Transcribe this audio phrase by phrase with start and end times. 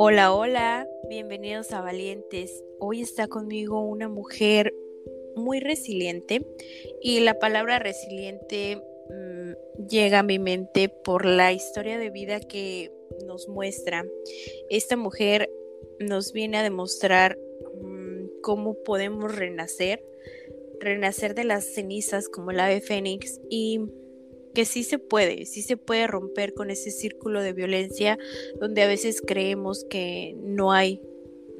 [0.00, 2.62] Hola, hola, bienvenidos a Valientes.
[2.78, 4.72] Hoy está conmigo una mujer
[5.34, 6.46] muy resiliente
[7.02, 12.92] y la palabra resiliente mm, llega a mi mente por la historia de vida que
[13.26, 14.06] nos muestra.
[14.70, 15.50] Esta mujer
[15.98, 17.36] nos viene a demostrar
[17.82, 20.00] mm, cómo podemos renacer,
[20.78, 23.80] renacer de las cenizas como el ave fénix y
[24.58, 28.18] que sí se puede, sí se puede romper con ese círculo de violencia
[28.58, 31.00] donde a veces creemos que no hay,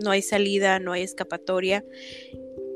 [0.00, 1.84] no hay salida, no hay escapatoria.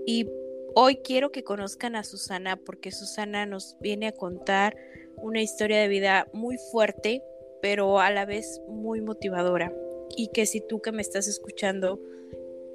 [0.07, 0.29] Y
[0.77, 4.77] hoy quiero que conozcan a Susana porque Susana nos viene a contar
[5.17, 7.25] una historia de vida muy fuerte,
[7.61, 9.75] pero a la vez muy motivadora.
[10.17, 11.99] Y que si tú que me estás escuchando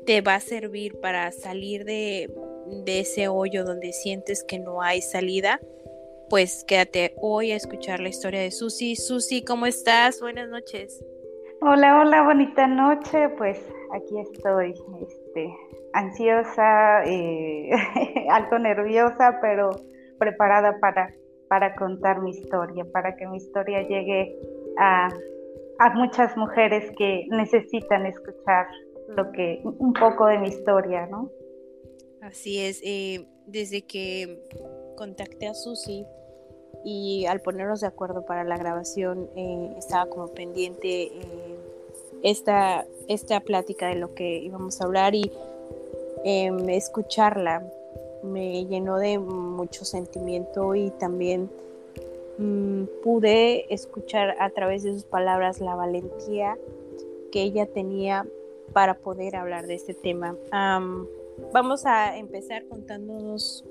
[0.05, 2.29] te va a servir para salir de,
[2.83, 5.61] de ese hoyo donde sientes que no hay salida,
[6.29, 8.95] pues quédate hoy a escuchar la historia de Susi.
[8.95, 10.19] Susi, ¿cómo estás?
[10.21, 11.03] Buenas noches.
[11.61, 13.29] Hola, hola, bonita noche.
[13.37, 13.57] Pues
[13.93, 15.53] aquí estoy, este,
[15.93, 17.69] ansiosa, eh,
[18.31, 19.69] algo nerviosa, pero
[20.19, 21.13] preparada para,
[21.49, 24.35] para contar mi historia, para que mi historia llegue
[24.77, 25.09] a,
[25.79, 28.67] a muchas mujeres que necesitan escuchar
[29.15, 31.31] lo que un poco de mi historia, ¿no?
[32.21, 32.81] Así es.
[32.83, 34.43] Eh, desde que
[34.97, 36.05] contacté a Susi
[36.83, 41.11] y al ponernos de acuerdo para la grabación eh, estaba como pendiente eh,
[42.23, 45.31] esta, esta plática de lo que íbamos a hablar y
[46.25, 47.63] em, escucharla
[48.23, 51.49] me llenó de mucho sentimiento y también
[52.37, 56.57] mm, pude escuchar a través de sus palabras la valentía
[57.31, 58.25] que ella tenía
[58.73, 60.35] para poder hablar de este tema.
[61.53, 63.63] vamos a empezar contándonos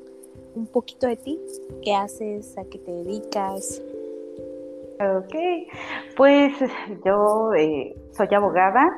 [0.56, 1.38] un poquito de ti,
[1.82, 3.82] qué haces, a qué te dedicas.
[4.98, 5.34] Ok,
[6.16, 6.52] pues
[7.04, 8.90] yo eh, soy abogada,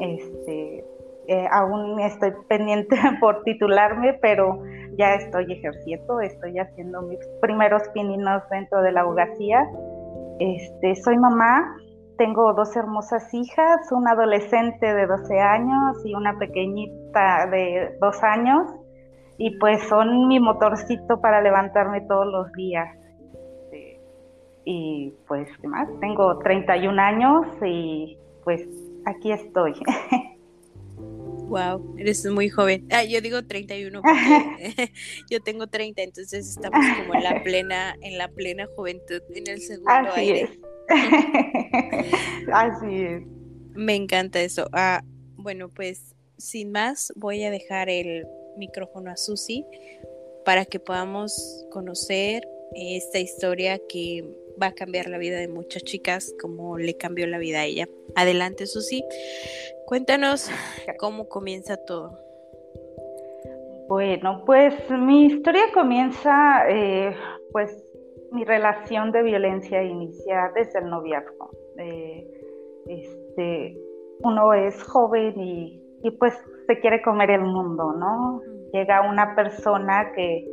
[0.00, 0.84] este,
[1.28, 4.62] eh, aún estoy pendiente por titularme, pero
[4.96, 9.68] ya estoy ejerciendo, estoy haciendo mis primeros pininos dentro de la abogacía.
[10.38, 11.76] Este, soy mamá,
[12.16, 18.62] tengo dos hermosas hijas, una adolescente de 12 años y una pequeñita de 2 años
[19.44, 22.96] y pues son mi motorcito para levantarme todos los días.
[23.64, 24.00] Este,
[24.64, 25.88] y pues, ¿qué más?
[26.00, 28.62] Tengo 31 años y pues
[29.04, 29.74] aquí estoy.
[31.52, 32.88] Wow, eres muy joven.
[32.90, 34.90] Ah, yo digo 31 porque
[35.30, 39.60] yo tengo 30, entonces estamos como en la plena, en la plena juventud, en el
[39.60, 40.40] segundo Así aire.
[40.44, 40.58] Es.
[42.50, 43.22] Así es.
[43.74, 44.66] Me encanta eso.
[44.72, 45.02] Ah,
[45.36, 48.24] bueno, pues sin más, voy a dejar el
[48.56, 49.66] micrófono a Susi
[50.44, 54.24] para que podamos conocer esta historia que
[54.60, 57.88] va a cambiar la vida de muchas chicas como le cambió la vida a ella.
[58.14, 59.04] Adelante Susi,
[59.86, 60.50] cuéntanos
[60.98, 62.18] cómo comienza todo.
[63.88, 67.14] Bueno, pues mi historia comienza, eh,
[67.50, 67.84] pues
[68.30, 71.50] mi relación de violencia inicia desde el noviazgo.
[71.76, 72.26] Eh,
[72.86, 73.78] este,
[74.20, 76.34] uno es joven y, y pues
[76.66, 78.40] se quiere comer el mundo, ¿no?
[78.72, 80.46] Llega una persona que,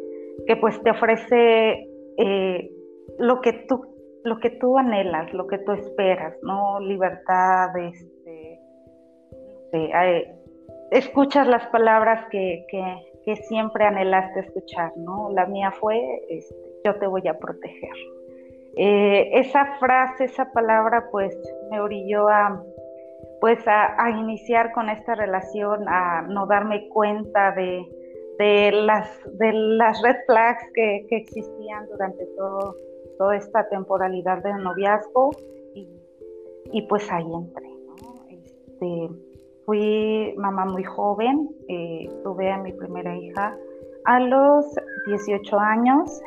[0.47, 1.87] que pues te ofrece
[2.17, 2.71] eh,
[3.17, 3.89] lo que tú
[4.23, 6.79] lo que tú anhelas, lo que tú esperas, ¿no?
[6.81, 8.59] Libertad, este,
[9.71, 10.35] eh,
[10.91, 12.83] escuchas las palabras que, que,
[13.25, 15.29] que, siempre anhelaste escuchar, ¿no?
[15.31, 15.97] La mía fue,
[16.29, 17.95] este, yo te voy a proteger.
[18.75, 21.35] Eh, esa frase, esa palabra, pues
[21.71, 22.63] me orilló a,
[23.39, 30.15] pues a, iniciar con esta relación, a no darme cuenta de, las, de las red
[30.27, 32.75] flags que, existían durante todo,
[33.17, 35.31] toda esta temporalidad del noviazgo
[36.71, 37.69] y, pues ahí entré.
[38.29, 39.09] Este,
[39.65, 43.57] fui mamá muy joven, eh, tuve a mi primera hija
[44.05, 44.65] a los
[45.07, 46.21] 18 años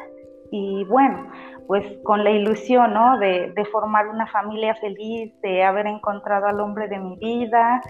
[0.50, 1.30] y bueno,
[1.72, 3.18] pues con la ilusión, ¿no?
[3.18, 7.80] De, formar una familia feliz, de haber encontrado al hombre de mi vida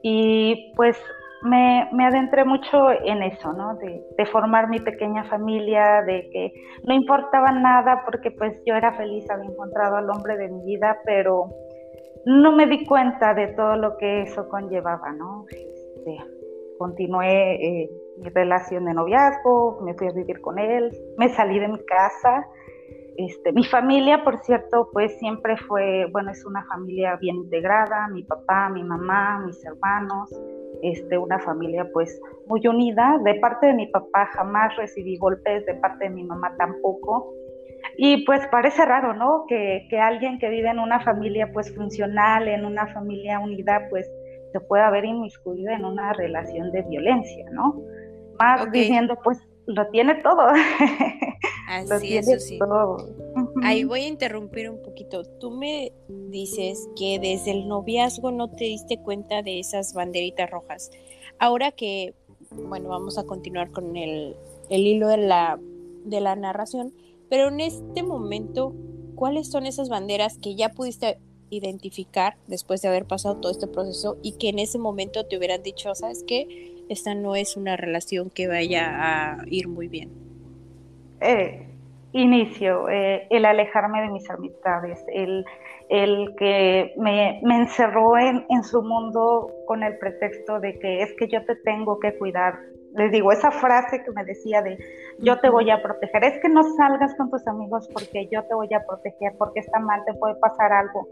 [0.00, 0.96] y pues
[1.42, 3.74] me, adentré mucho en eso, ¿no?
[3.74, 6.54] De, formar mi pequeña familia, de que
[6.84, 10.96] no importaba nada porque pues yo era feliz, había encontrado al hombre de mi vida,
[11.04, 11.50] pero
[12.24, 15.44] no me di cuenta de todo lo que eso conllevaba, ¿no?
[15.50, 16.16] Este,
[16.78, 17.90] continué eh,
[18.22, 22.46] mi relación de noviazgo, me fui a vivir con él, me salí de mi casa
[23.18, 28.22] este, mi familia, por cierto, pues siempre fue, bueno, es una familia bien integrada, mi
[28.22, 30.30] papá, mi mamá, mis hermanos,
[30.82, 33.18] este, una familia pues muy unida.
[33.24, 37.34] De parte de mi papá jamás recibí golpes, de parte de mi mamá tampoco.
[37.96, 39.46] Y pues parece raro, ¿no?
[39.48, 44.08] Que, que alguien que vive en una familia pues funcional, en una familia unida, pues
[44.52, 47.82] se puede haber inmiscuido en una relación de violencia, ¿no?
[48.38, 50.46] Más diciendo, pues lo tiene todo.
[51.68, 52.58] Así es, sí.
[52.58, 52.96] Todo.
[53.62, 55.24] Ahí voy a interrumpir un poquito.
[55.24, 60.90] Tú me dices que desde el noviazgo no te diste cuenta de esas banderitas rojas.
[61.38, 62.14] Ahora que,
[62.50, 64.34] bueno, vamos a continuar con el,
[64.70, 65.60] el hilo de la,
[66.06, 66.94] de la narración,
[67.28, 68.74] pero en este momento,
[69.14, 71.18] ¿cuáles son esas banderas que ya pudiste
[71.50, 75.62] identificar después de haber pasado todo este proceso y que en ese momento te hubieran
[75.62, 80.27] dicho, sabes qué, esta no es una relación que vaya a ir muy bien?
[81.20, 81.66] Eh,
[82.12, 85.44] inicio, eh, el alejarme de mis amistades, el,
[85.88, 91.12] el que me, me encerró en, en, su mundo con el pretexto de que es
[91.18, 92.58] que yo te tengo que cuidar.
[92.94, 94.78] Les digo, esa frase que me decía de
[95.18, 98.54] yo te voy a proteger, es que no salgas con tus amigos porque yo te
[98.54, 101.06] voy a proteger, porque está mal, te puede pasar algo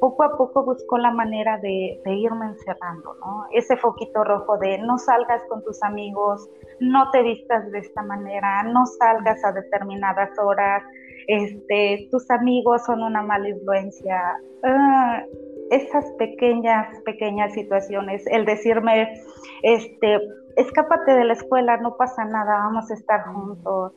[0.00, 3.46] poco a poco buscó la manera de, irme encerrando, ¿no?
[3.52, 6.48] Ese foquito rojo de no salgas con tus amigos,
[6.80, 10.82] no te vistas de esta manera, no salgas a determinadas horas,
[11.26, 14.38] este, tus amigos son una mala influencia.
[14.62, 15.22] Ah,
[15.70, 19.20] esas pequeñas, pequeñas situaciones, el decirme,
[19.62, 20.18] este,
[20.56, 23.92] escápate de la escuela, no pasa nada, vamos a estar juntos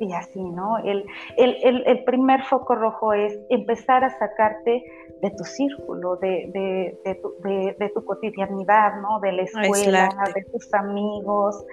[0.00, 0.78] y así, ¿no?
[0.78, 1.04] El,
[1.36, 4.84] el, el, primer foco rojo es empezar a sacarte
[5.22, 9.20] de tu círculo, de, de, de, tu, de tu, cotidianidad, ¿no?
[9.20, 11.64] De la escuela, de tus amigos.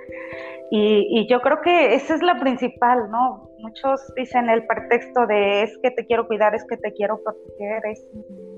[0.72, 3.50] Y, y, yo creo que esa es la principal, ¿no?
[3.60, 7.86] Muchos dicen el pretexto de es que te quiero cuidar, es que te quiero proteger,
[7.86, 8.06] es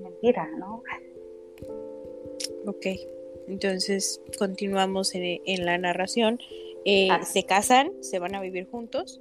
[0.01, 0.83] mentira, ¿no?
[2.67, 2.85] Ok,
[3.47, 6.39] entonces continuamos en, en la narración.
[6.85, 7.91] Eh, ¿Se casan?
[8.01, 9.19] ¿Se van a vivir juntos?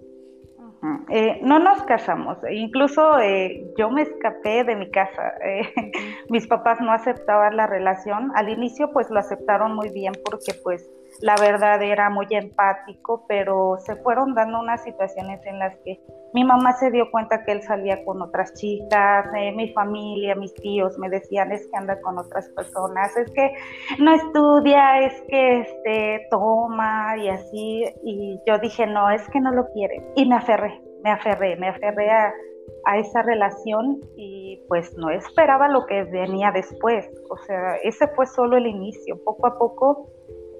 [1.09, 5.33] Eh, no nos casamos, incluso eh, yo me escapé de mi casa.
[5.45, 5.93] Eh,
[6.31, 8.33] mis papás no aceptaban la relación.
[8.35, 10.89] Al inicio pues lo aceptaron muy bien porque pues
[11.21, 16.01] la verdad era muy empático, pero se fueron dando unas situaciones en las que
[16.35, 20.53] mi mamá se dio cuenta que él salía con otras chicas, eh, mi familia, mis
[20.55, 23.53] tíos me decían es que anda con otras personas, es que
[24.01, 29.53] no estudia, es que este toma y así, y yo dije no, es que no
[29.53, 32.33] lo quiere, y me aferré, me aferré, me aferré a,
[32.87, 38.27] a esa relación y pues no esperaba lo que venía después, o sea, ese fue
[38.27, 40.09] solo el inicio, poco a poco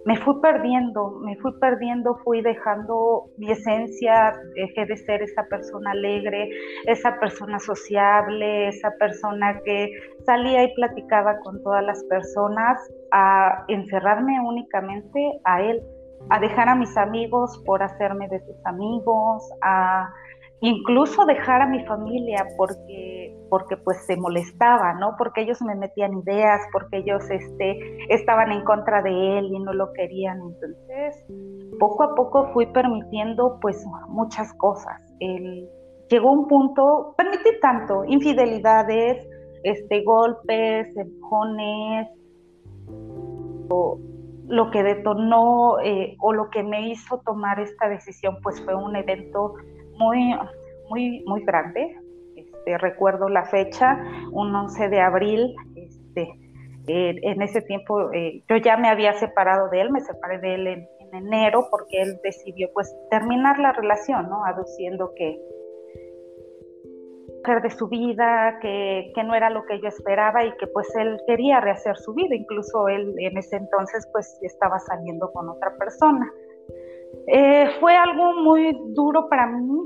[0.05, 5.93] me fui perdiendo, me fui perdiendo, fui dejando mi esencia, dejé de ser esa persona
[5.93, 6.51] alegre,
[6.87, 9.91] esa persona sociable, esa persona que
[10.27, 12.79] salía y platicaba con todas las personas,
[13.13, 15.83] a encerrarme únicamente a él,
[16.31, 20.13] a dejar a mis amigos por hacerme de sus amigos, a
[20.61, 25.15] incluso dejar a mi familia porque, porque pues se molestaba, ¿no?
[25.17, 29.73] Porque ellos me metían ideas, porque ellos este, estaban en contra de él y no
[29.73, 30.41] lo querían.
[30.41, 31.25] Entonces,
[31.79, 35.01] poco a poco fui permitiendo pues muchas cosas.
[35.21, 39.25] llegó un punto, permití tanto, infidelidades,
[39.63, 42.09] este, golpes, empujones,
[44.49, 48.97] lo que detonó eh, o lo que me hizo tomar esta decisión pues fue un
[48.97, 49.55] evento
[49.97, 50.35] muy,
[50.91, 52.01] muy, muy grande.
[52.65, 53.99] Este, recuerdo la fecha,
[54.33, 56.29] un 11 de abril, este,
[56.87, 60.67] en ese tiempo eh, yo ya me había separado de él, me separé de él
[60.67, 64.45] en, enero porque él decidió pues terminar la relación, ¿no?
[64.47, 65.39] Aduciendo que
[67.63, 71.21] de su vida, que, que, no era lo que yo esperaba y que pues él
[71.29, 76.33] quería rehacer su vida, incluso él en ese entonces pues estaba saliendo con otra persona.
[77.29, 79.79] Eh, fue algo muy duro para mí,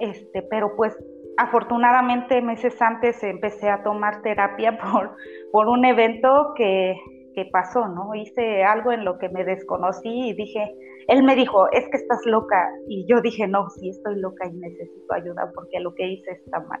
[0.00, 0.96] este, pero pues
[1.36, 5.16] afortunadamente meses antes empecé a tomar terapia por,
[5.52, 6.96] por un evento que,
[7.34, 8.14] que pasó, ¿no?
[8.14, 10.74] Hice algo en lo que me desconocí y dije,
[11.08, 12.70] él me dijo, es que estás loca.
[12.88, 16.60] Y yo dije, no, sí estoy loca y necesito ayuda porque lo que hice está
[16.60, 16.80] mal.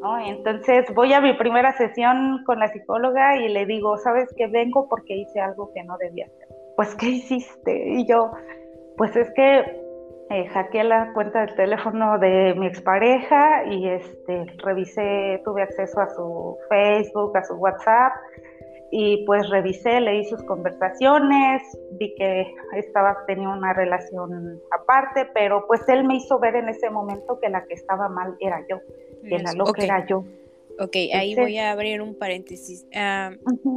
[0.00, 0.18] ¿No?
[0.18, 4.46] Entonces voy a mi primera sesión con la psicóloga y le digo, ¿sabes qué?
[4.46, 6.48] Vengo porque hice algo que no debía hacer.
[6.76, 7.90] Pues, ¿qué hiciste?
[7.90, 8.30] Y yo,
[8.96, 9.79] pues es que
[10.30, 16.08] eh, hackeé la cuenta del teléfono de mi expareja y este, revisé, tuve acceso a
[16.08, 18.12] su Facebook, a su WhatsApp
[18.92, 22.46] y pues revisé, leí sus conversaciones, vi que
[22.76, 27.48] estaba tenía una relación aparte, pero pues él me hizo ver en ese momento que
[27.48, 28.80] la que estaba mal era yo,
[29.28, 30.24] que la loca era yo.
[30.78, 32.86] Ok, ahí voy a abrir un paréntesis.
[32.94, 33.32] Ah,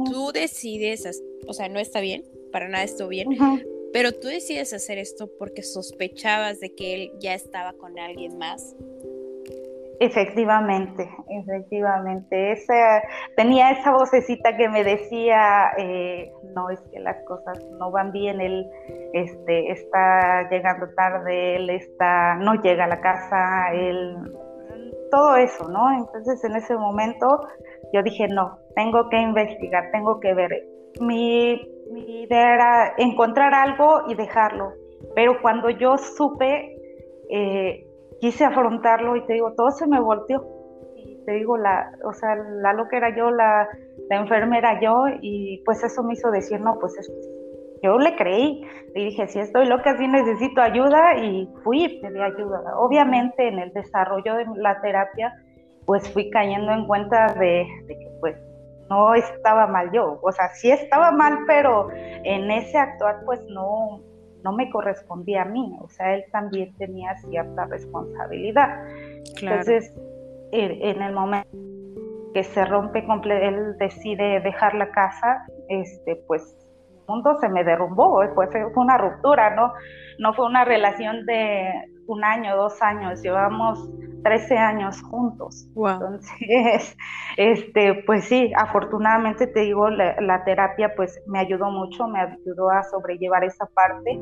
[0.06, 3.28] tú decides, o sea, no está bien, para nada estuvo bien,
[3.94, 8.74] pero tú decides hacer esto porque sospechabas de que él ya estaba con alguien más.
[10.00, 12.50] Efectivamente, efectivamente.
[12.50, 13.04] Esa,
[13.36, 18.40] tenía esa vocecita que me decía, eh, no, es que las cosas no van bien,
[18.40, 18.68] él
[19.12, 24.16] este, está llegando tarde, él está, no llega a la casa, él,
[25.12, 25.96] todo eso, ¿no?
[25.96, 27.46] Entonces en ese momento
[27.92, 30.66] yo dije, no, tengo que investigar, tengo que ver.
[31.00, 34.72] Mi, mi idea era encontrar algo y dejarlo,
[35.14, 36.76] pero cuando yo supe...
[37.30, 37.86] Eh,
[38.24, 40.42] quise afrontarlo y te digo, todo se me volteó.
[40.96, 43.68] Y te digo, la, o sea, la loca era yo, la,
[44.08, 46.94] la enfermera yo, y pues eso me hizo decir, no, pues
[47.82, 48.62] yo le creí
[48.94, 52.62] y dije, si estoy loca, sí necesito ayuda y fui y pedí ayuda.
[52.78, 55.34] Obviamente en el desarrollo de la terapia,
[55.84, 58.36] pues fui cayendo en cuenta de, de que pues
[58.90, 64.00] no estaba mal yo, o sea, sí estaba mal, pero en ese actuar pues no,
[64.42, 68.86] no me correspondía a mí, o sea, él también tenía cierta responsabilidad.
[69.40, 69.94] Entonces,
[70.52, 71.48] en el momento
[72.34, 76.56] que se rompe, él decide dejar la casa, este, pues
[76.90, 79.72] el mundo se me derrumbó, pues fue una ruptura, ¿no?
[80.18, 81.72] No fue una relación de
[82.06, 83.88] un año, dos años, llevamos
[84.24, 85.68] 13 años juntos.
[85.76, 86.96] Entonces,
[87.36, 92.82] este, pues sí, afortunadamente te digo, la, terapia pues me ayudó mucho, me ayudó a
[92.84, 94.18] sobrellevar esa parte,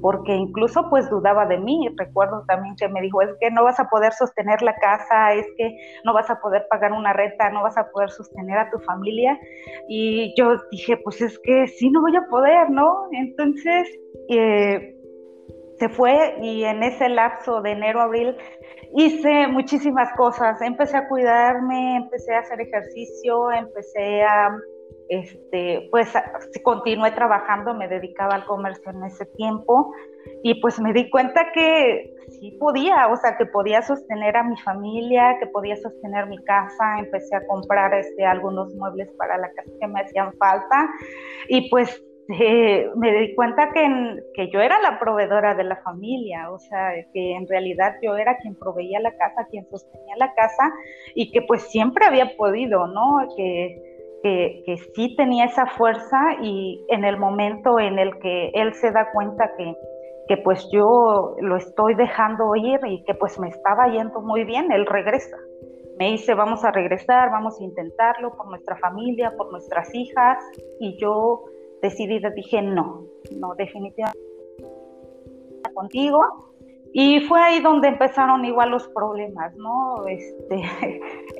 [0.00, 1.88] porque incluso pues dudaba de mí.
[1.98, 5.46] Recuerdo también que me dijo, es que no vas a poder sostener la casa, es
[5.58, 8.78] que no vas a poder pagar una renta, no vas a poder sostener a tu
[8.78, 9.38] familia.
[9.88, 13.08] Y yo dije, pues es que sí, no voy a poder, ¿no?
[13.12, 13.88] Entonces,
[14.28, 14.99] eh,
[15.80, 18.36] se fue y en ese lapso de enero a abril
[18.94, 20.60] hice muchísimas cosas.
[20.60, 24.54] Empecé a cuidarme, empecé a hacer ejercicio, empecé a,
[25.08, 26.12] este, pues
[26.62, 29.94] continué trabajando, me dedicaba al comercio en ese tiempo
[30.42, 34.58] y pues me di cuenta que sí podía, o sea, que podía sostener a mi
[34.58, 39.70] familia, que podía sostener mi casa, empecé a comprar este, algunos muebles para la casa
[39.80, 40.90] que me hacían falta
[41.48, 46.50] y pues este, me di cuenta que, que, yo era la proveedora de la familia,
[46.50, 50.72] o sea, que en realidad yo era quien proveía la casa, quien sostenía la casa
[51.14, 53.26] y que pues siempre había podido, ¿no?
[53.36, 53.82] Que,
[54.22, 58.92] que, que sí tenía esa fuerza y en el momento en el que él se
[58.92, 59.74] da cuenta que,
[60.28, 64.70] que pues yo lo estoy dejando ir y que pues me estaba yendo muy bien,
[64.70, 65.36] él regresa.
[65.98, 70.38] Me dice, vamos a regresar, vamos a intentarlo por nuestra familia, por nuestras hijas
[70.78, 71.44] y yo
[71.82, 73.04] decidida dije no,
[73.38, 74.30] no, definitivamente
[75.74, 76.20] contigo.
[76.92, 80.06] Y fue ahí donde empezaron igual los problemas, ¿no?
[80.08, 80.60] Este,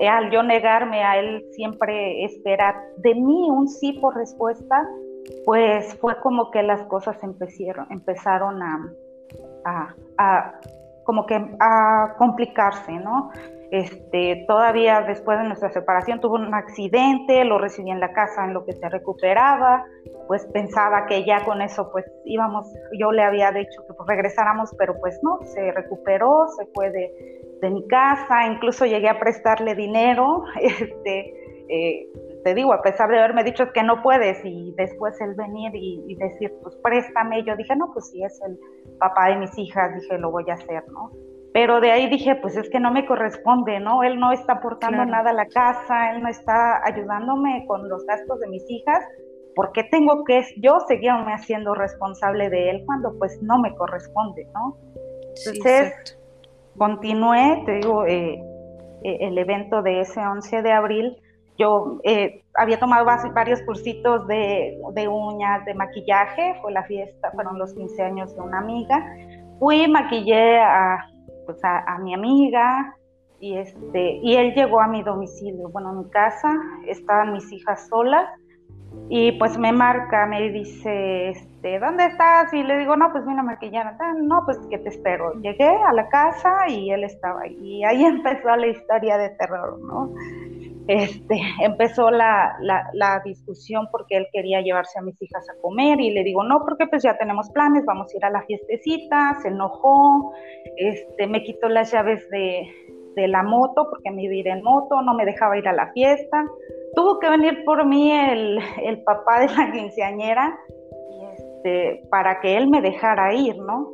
[0.09, 4.89] al yo negarme a él siempre esperar de mí un sí por respuesta,
[5.45, 8.93] pues fue como que las cosas empezaron, empezaron a,
[9.65, 10.61] a, a
[11.05, 13.31] como que a complicarse, ¿no?
[13.71, 18.53] Este, todavía después de nuestra separación tuvo un accidente, lo recibí en la casa en
[18.53, 19.85] lo que se recuperaba,
[20.31, 24.73] pues pensaba que ya con eso pues íbamos, yo le había dicho que pues regresáramos,
[24.79, 29.75] pero pues no, se recuperó, se fue de, de mi casa, incluso llegué a prestarle
[29.75, 31.35] dinero, este,
[31.69, 32.07] eh,
[32.45, 36.05] te digo, a pesar de haberme dicho que no puedes y después él venir y,
[36.07, 38.57] y, decir, pues préstame, yo dije, no, pues si es el
[39.01, 41.11] papá de mis hijas, dije, lo voy a hacer, ¿no?
[41.53, 44.05] Pero de ahí dije, pues es que no me corresponde, ¿no?
[44.05, 48.39] Él no está aportando nada a la casa, él no está ayudándome con los gastos
[48.39, 49.05] de mis hijas,
[49.55, 54.47] ¿por qué tengo que yo seguirme haciendo responsable de él cuando pues no me corresponde,
[54.55, 54.77] ¿no?
[55.47, 56.19] Entonces,
[56.77, 58.43] continué, te digo, eh,
[59.03, 61.17] eh, el evento de ese 11 de abril,
[61.59, 67.59] yo eh, había tomado varios cursitos de, de uñas, de maquillaje, fue la fiesta, fueron
[67.59, 69.05] los 15 años de una amiga,
[69.59, 71.07] fui, maquillé a
[71.45, 72.97] pues, a, mi amiga
[73.41, 76.55] y este y él llegó a mi domicilio, bueno, a mi casa,
[76.87, 78.27] estaban mis hijas solas
[79.09, 82.53] y pues me marca, me dice, este, ¿dónde estás?
[82.53, 85.33] Y le digo, no, pues vine a maquillar, no, pues que te espero.
[85.41, 87.59] Llegué a la casa y él estaba ahí.
[87.61, 90.13] Y ahí empezó la historia de terror, ¿no?
[90.91, 96.11] este, empezó la, la, discusión porque él quería llevarse a mis hijas a comer y
[96.11, 99.49] le digo, no, porque pues ya tenemos planes, vamos a ir a la fiestecita, se
[99.49, 100.33] enojó,
[100.77, 102.69] este, me quitó las llaves de,
[103.15, 105.73] de la moto porque me iba a ir en moto, no me dejaba ir a
[105.73, 106.45] la fiesta,
[106.95, 110.59] tuvo que venir por mí el, el papá de la quinceañera
[111.35, 113.93] este, para que él me dejara ir, ¿no?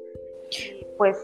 [0.96, 1.16] pues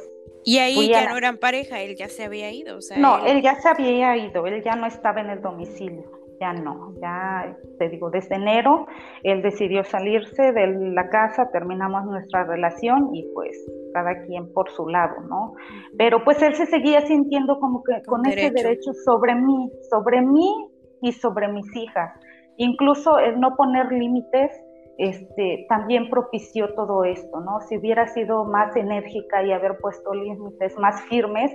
[0.45, 2.79] y ahí ya no eran pareja, él ya se había ido.
[2.79, 3.43] O sea, no, él...
[3.43, 6.03] ya se había ido, él ya no estaba en el domicilio.
[6.41, 8.87] ya no, ya te digo, desde enero
[9.23, 13.57] él decidió salirse de la casa, terminamos nuestra relación y pues
[13.95, 15.55] cada quien por su lado, ¿no?
[15.97, 20.72] Pero pues él se seguía sintiendo como que con, ese derecho sobre mí, sobre mí
[21.03, 22.19] y sobre mis hijas.
[22.57, 24.53] Incluso el no poner límites
[24.99, 27.61] este, también propició todo esto, ¿no?
[27.63, 31.51] Si hubiera sido más enérgica y haber puesto límites más firmes,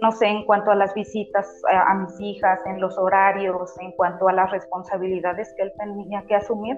[0.00, 4.28] no sé, en cuanto a las visitas a, mis hijas, en los horarios, en cuanto
[4.28, 6.76] a las responsabilidades que él tenía que asumir,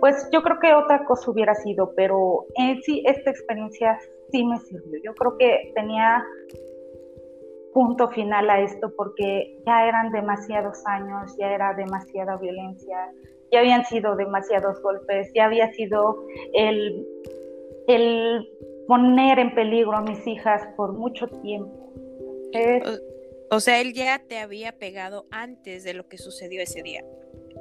[0.00, 3.98] pues yo creo que otra cosa hubiera sido, pero en sí esta experiencia
[4.30, 5.00] sí me sirvió.
[5.04, 6.24] Yo creo que tenía
[7.72, 12.96] punto final a esto porque ya eran demasiados años, ya era demasiada violencia,
[13.50, 16.24] ya habían sido demasiados golpes, ya había sido
[16.54, 17.06] el,
[17.88, 18.48] el
[18.86, 21.82] poner en peligro a mis hijas por mucho tiempo.
[23.50, 27.04] O, sea, él ya te había pegado antes de lo que sucedió ese día.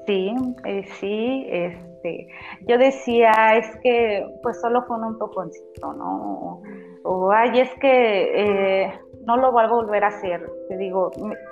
[0.08, 0.34] Sí,
[0.66, 2.28] eh, sí, este,
[2.68, 6.62] yo decía, es que pues solo fue un empujoncito, ¿no?
[7.04, 8.94] O, ay, es que eh,
[9.26, 10.50] no lo va a volver a hacer.
[10.68, 11.12] Te digo,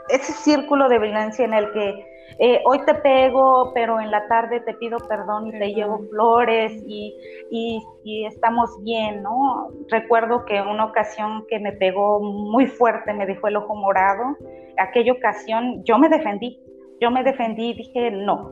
[0.09, 2.05] ese círculo de violencia en el que
[2.41, 6.71] eh, hoy te pego, pero en la tarde te pido perdón y te llevo flores
[6.87, 7.13] y,
[7.51, 9.69] y, estamos bien, ¿no?
[9.89, 14.37] Recuerdo que una ocasión que me pegó muy fuerte, me dejó el ojo morado,
[14.77, 16.61] aquella ocasión yo me defendí,
[17.01, 18.51] yo me defendí y dije no.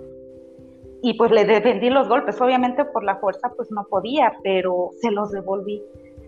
[1.02, 5.12] Y pues le defendí los golpes, obviamente por la fuerza pues no podía, pero se
[5.12, 5.82] los devolví.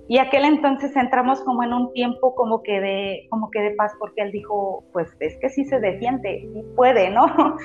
[0.10, 3.94] Y aquel entonces entramos como en un tiempo como que de, como que de paz,
[4.00, 7.25] porque él dijo, pues es que sí se defiende, y puede, ¿no?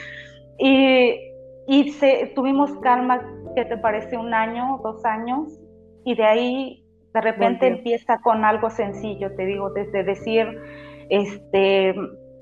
[0.57, 1.19] Y,
[1.67, 3.21] y se, tuvimos calma,
[3.57, 4.17] ¿qué te parece?
[4.17, 5.59] Un año, dos años,
[6.05, 10.47] y de ahí de repente empieza con algo sencillo, te digo, desde decir,
[11.09, 11.93] este,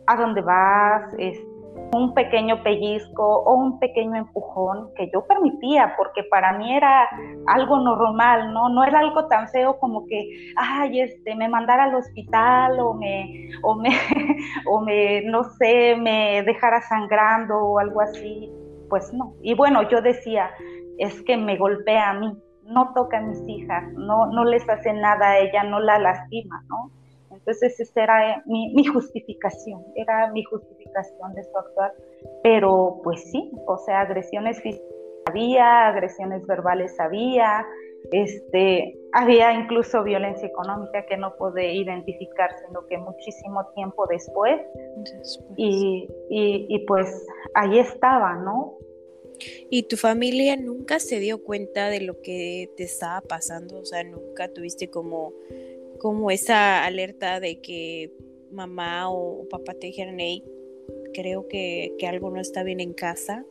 [0.07, 1.52] a dónde vas, este,
[1.93, 7.09] un pequeño pellizco o un pequeño empujón que yo permitía, porque para mí era
[7.47, 8.69] algo normal, ¿no?
[8.71, 13.51] No era algo tan feo como que, ay, este, me mandara al hospital o me,
[13.63, 13.91] o me,
[14.67, 18.51] o me, no sé, me dejara sangrando o algo así.
[18.89, 19.35] Pues no.
[19.43, 20.51] Y bueno, yo decía,
[20.99, 22.33] es que me golpea a mí,
[22.65, 26.63] no toca a mis hijas, no, no les hace nada a ella, no la lastima,
[26.69, 26.91] ¿no?
[27.33, 31.93] Entonces esa era mi, mi justificación, era mi justificación de su actuar.
[32.43, 34.93] Pero pues sí, o sea, agresiones físicas
[35.27, 37.67] había, agresiones verbales había,
[38.11, 44.61] este, había incluso violencia económica que no pude identificar, sino que muchísimo tiempo después.
[45.57, 48.79] Y, y, y, pues ahí estaba, ¿no?
[49.71, 53.81] ¿Y tu familia nunca se dio cuenta de lo que te estaba pasando?
[53.81, 55.33] O sea, nunca tuviste como
[56.03, 58.13] como esa alerta de que
[58.51, 60.43] mamá o, papá te dijeran, hey,
[61.15, 63.45] creo que, algo no está bien en casa?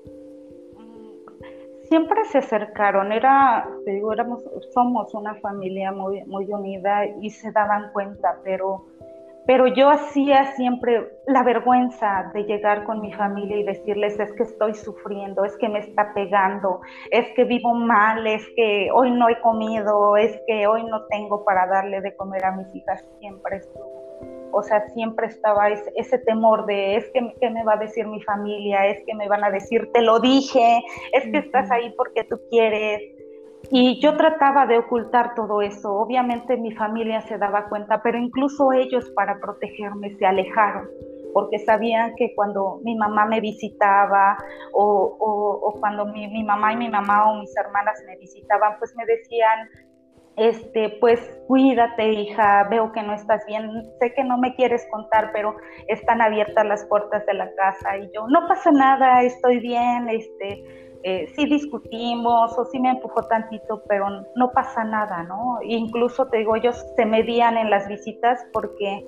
[1.83, 7.51] Siempre se acercaron, era, te digo, éramos, somos una familia muy, muy unida y se
[7.51, 8.85] daban cuenta, pero
[9.45, 14.43] pero yo hacía siempre la vergüenza de llegar con mi familia y decirles es que
[14.43, 19.30] estoy sufriendo, es que me está pegando, es que vivo mal, es que hoy no
[19.30, 23.58] he comido, es que hoy no tengo para darle de comer a mis hijas, siempre
[23.58, 24.01] estuvo.
[24.54, 28.21] O sea, siempre estaba ese, temor de es que ¿qué me va a decir mi
[28.21, 32.25] familia, es que me van a decir te lo dije, es que estás ahí porque
[32.25, 33.01] tú quieres,
[33.69, 35.93] y yo trataba de ocultar todo eso.
[35.93, 40.89] Obviamente mi familia se daba cuenta, pero incluso ellos para protegerme se alejaron,
[41.34, 44.38] porque sabían que cuando mi mamá me visitaba
[44.74, 48.93] o, o, cuando mi, mi, mamá y mi mamá o mis hermanas me visitaban, pues
[48.95, 49.69] me decían,
[50.38, 53.69] este, pues cuídate hija, veo que no estás bien,
[54.00, 55.56] sé que no me quieres contar, pero
[55.88, 60.90] están abiertas las puertas de la casa y yo, no pasa nada, estoy bien, este,
[61.03, 65.59] eh, sí discutimos o sí me empujó tantito, pero no pasa nada, ¿no?
[65.63, 69.05] Incluso te digo, ellos se medían en las visitas porque,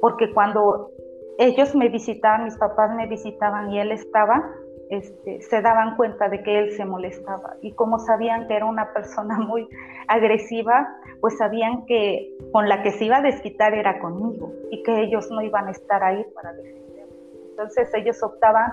[0.00, 0.90] porque cuando
[1.38, 4.50] ellos me visitaban, mis papás me visitaban y él estaba,
[4.90, 7.56] este, se daban cuenta de que él se molestaba.
[7.60, 9.68] Y como sabían que era una persona muy
[10.06, 10.88] agresiva,
[11.20, 15.28] pues sabían que con la que se iba a desquitar era conmigo y que ellos
[15.30, 17.12] no iban a estar ahí para defenderme.
[17.50, 18.70] Entonces ellos optaban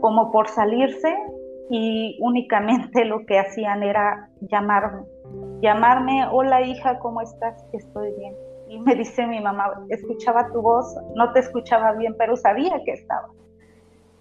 [0.00, 1.16] como por salirse
[1.72, 5.04] y únicamente lo que hacían era llamarme,
[5.62, 7.64] llamarme, hola hija, ¿cómo estás?
[7.72, 8.34] Estoy bien.
[8.68, 12.92] Y me dice mi mamá, escuchaba tu voz, no te escuchaba bien, pero sabía que
[12.92, 13.28] estaba.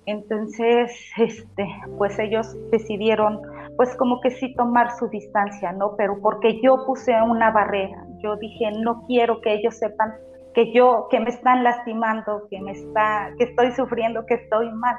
[0.06, 3.42] Entonces, este, pues ellos decidieron,
[3.76, 5.96] pues como que sí tomar su distancia, ¿no?
[5.98, 10.14] Pero porque yo puse una barrera, yo dije, no quiero que ellos sepan
[10.54, 14.96] que yo, que me están lastimando, que me está, que estoy sufriendo, que estoy mal.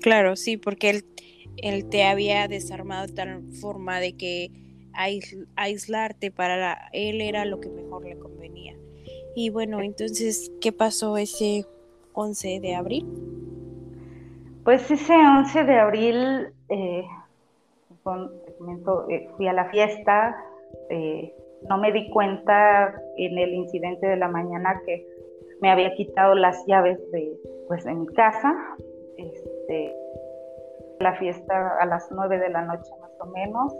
[0.00, 1.04] Claro, sí, porque él,
[1.62, 4.50] él te había desarmado de tal forma de que
[5.56, 8.74] aislarte para él era lo que mejor le convenía.
[9.36, 11.64] Y bueno, entonces, ¿qué pasó ese
[12.14, 13.06] 11 de abril?
[14.64, 17.04] Pues ese 11 de abril, eh,
[19.08, 20.36] eh, fui a la fiesta,
[20.90, 21.32] eh,
[21.68, 25.06] no me di cuenta en el incidente de la mañana que
[25.60, 27.32] me había quitado las llaves de,
[27.68, 28.54] pues, de mi casa.
[29.16, 29.94] Este,
[31.00, 33.74] la fiesta a las 9 de la noche más o menos.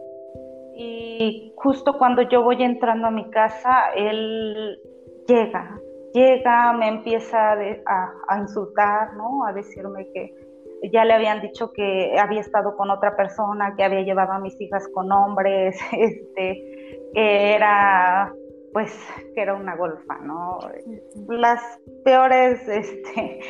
[0.75, 4.81] Y justo cuando yo voy entrando a mi casa, él
[5.27, 5.81] llega,
[6.15, 9.45] llega, me empieza a, a insultar, ¿no?
[9.45, 10.33] A decirme que
[10.93, 14.61] ya le habían dicho que había estado con otra persona, que había llevado a mis
[14.61, 18.33] hijas con hombres, este, que era
[18.73, 18.93] pues
[19.35, 20.59] que era una golfa, ¿no?
[21.29, 21.63] Las
[22.05, 23.41] peores, este,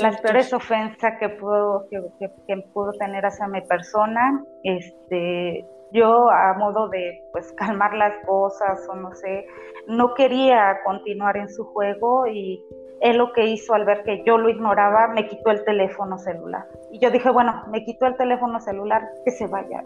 [0.00, 2.02] las peores ofensas que pudo, que,
[2.46, 8.86] que, pudo tener hacia mi persona, este, yo a modo de pues calmar las cosas
[8.88, 9.46] o no sé,
[9.86, 12.62] no quería continuar en su juego y
[13.00, 16.66] él lo que hizo al ver que yo lo ignoraba, me quitó el teléfono celular.
[16.90, 19.84] Y yo dije, bueno, me quitó el teléfono celular, que se vaya.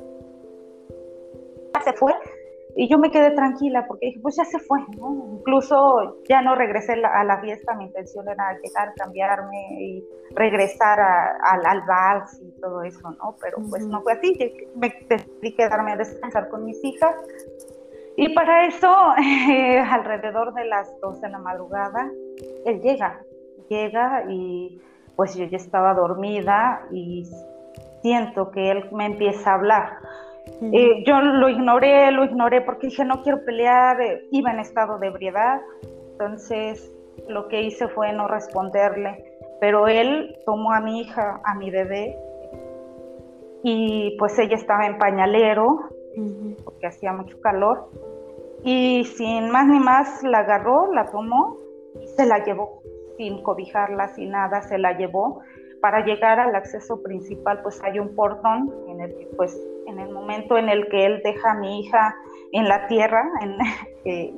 [1.84, 2.14] Se fue
[2.76, 5.38] y yo me quedé tranquila porque dije, pues ya se fue, ¿no?
[5.38, 10.04] Incluso ya no regresé a la fiesta, mi intención era llegar, cambiarme y
[10.34, 13.36] regresar al, al vals y todo eso, ¿no?
[13.40, 17.14] Pero pues no fue así, me decidí quedarme a descansar con mis hijas.
[18.16, 18.94] Y para eso,
[19.90, 22.10] alrededor de las 12 de la madrugada,
[22.66, 23.20] él llega,
[23.68, 24.80] llega y
[25.16, 27.26] pues yo ya estaba dormida y
[28.02, 29.98] siento que él me empieza a hablar
[30.72, 34.98] eh, yo lo ignoré, lo ignoré porque dije no quiero pelear, eh, iba en estado
[34.98, 35.60] de ebriedad,
[36.12, 36.92] entonces
[37.28, 42.18] lo que hice fue no responderle, pero él tomó a mi hija, a mi bebé,
[43.62, 45.90] y pues ella estaba en pañalero,
[46.64, 47.88] porque hacía mucho calor,
[48.64, 51.56] y sin más ni más la agarró, la tomó
[52.00, 52.82] y se la llevó,
[53.16, 55.40] sin cobijarla, sin nada, se la llevó.
[55.80, 60.10] Para llegar al acceso principal, pues hay un portón en el que pues en el
[60.10, 62.14] momento en el que él deja a mi hija
[62.52, 63.56] en la tierra, en,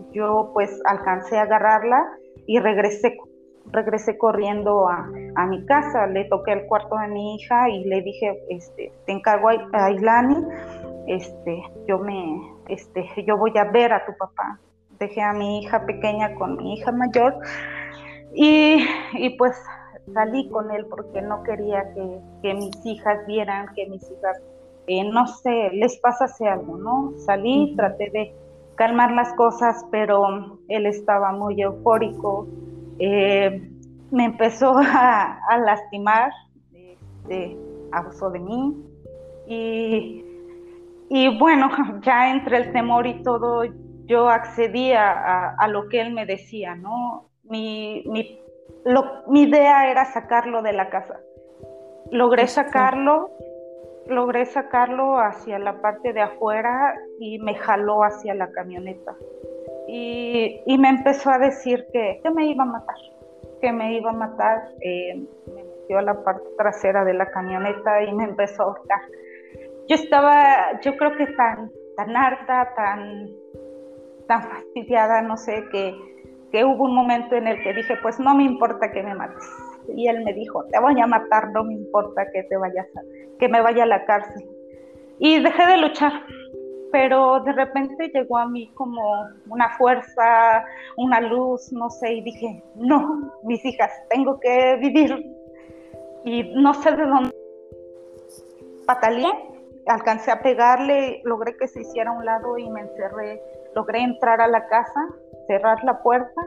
[0.13, 2.07] yo pues alcancé a agarrarla
[2.47, 3.19] y regresé,
[3.71, 8.43] regresé corriendo a, mi casa, le toqué el cuarto de mi hija y le dije,
[8.49, 10.37] este, te encargo a, Islani,
[11.07, 14.59] este, yo me, este, yo voy a ver a tu papá.
[14.99, 17.35] Dejé a mi hija pequeña con mi hija mayor
[18.35, 18.87] y,
[19.37, 19.57] pues
[20.13, 24.41] salí con él porque no quería que, que mis hijas vieran, que mis hijas
[24.87, 27.13] eh, no sé, les pasase algo, ¿no?
[27.19, 28.35] Salí, traté de
[28.75, 32.49] calmar las cosas, pero él estaba muy eufórico,
[32.99, 33.71] eh,
[34.11, 36.33] me empezó a, lastimar,
[36.75, 37.57] este,
[37.93, 38.77] abusó de mí
[39.47, 40.25] y,
[41.09, 41.71] y, bueno,
[42.03, 43.63] ya entre el temor y todo,
[44.07, 47.29] yo accedía a, lo que él me decía, ¿no?
[47.45, 48.41] Mi, mi,
[49.29, 51.21] mi idea era sacarlo de la casa.
[52.11, 53.31] Logré sacarlo,
[54.07, 59.15] logré sacarlo hacia la parte de afuera y me jaló hacia la camioneta.
[59.89, 62.97] Y, me empezó a decir que, me iba a matar,
[63.61, 64.69] que me iba a matar.
[64.81, 69.01] Eh, me metió a la parte trasera de la camioneta y me empezó a ahorcar.
[69.89, 73.29] Yo estaba, yo creo que tan, tan harta, tan,
[74.27, 75.95] tan fastidiada, no sé, que,
[76.53, 79.43] que hubo un momento en el que dije, pues no me importa que me mates
[79.89, 82.87] y él me dijo, te voy a matar, no me importa que te vayas
[83.39, 84.49] que me vaya a la cárcel.
[85.19, 86.13] Y dejé de luchar,
[86.91, 89.03] pero de repente llegó a mí como
[89.49, 90.65] una fuerza,
[90.97, 95.27] una luz, no sé, y dije, no, mis hijas, tengo que vivir.
[96.25, 97.31] Y no sé de dónde
[98.87, 99.33] pataleé,
[99.87, 103.41] alcancé a pegarle, logré que se hiciera a un lado y me encerré,
[103.75, 105.09] logré entrar a la casa,
[105.53, 106.41] cerrar la puerta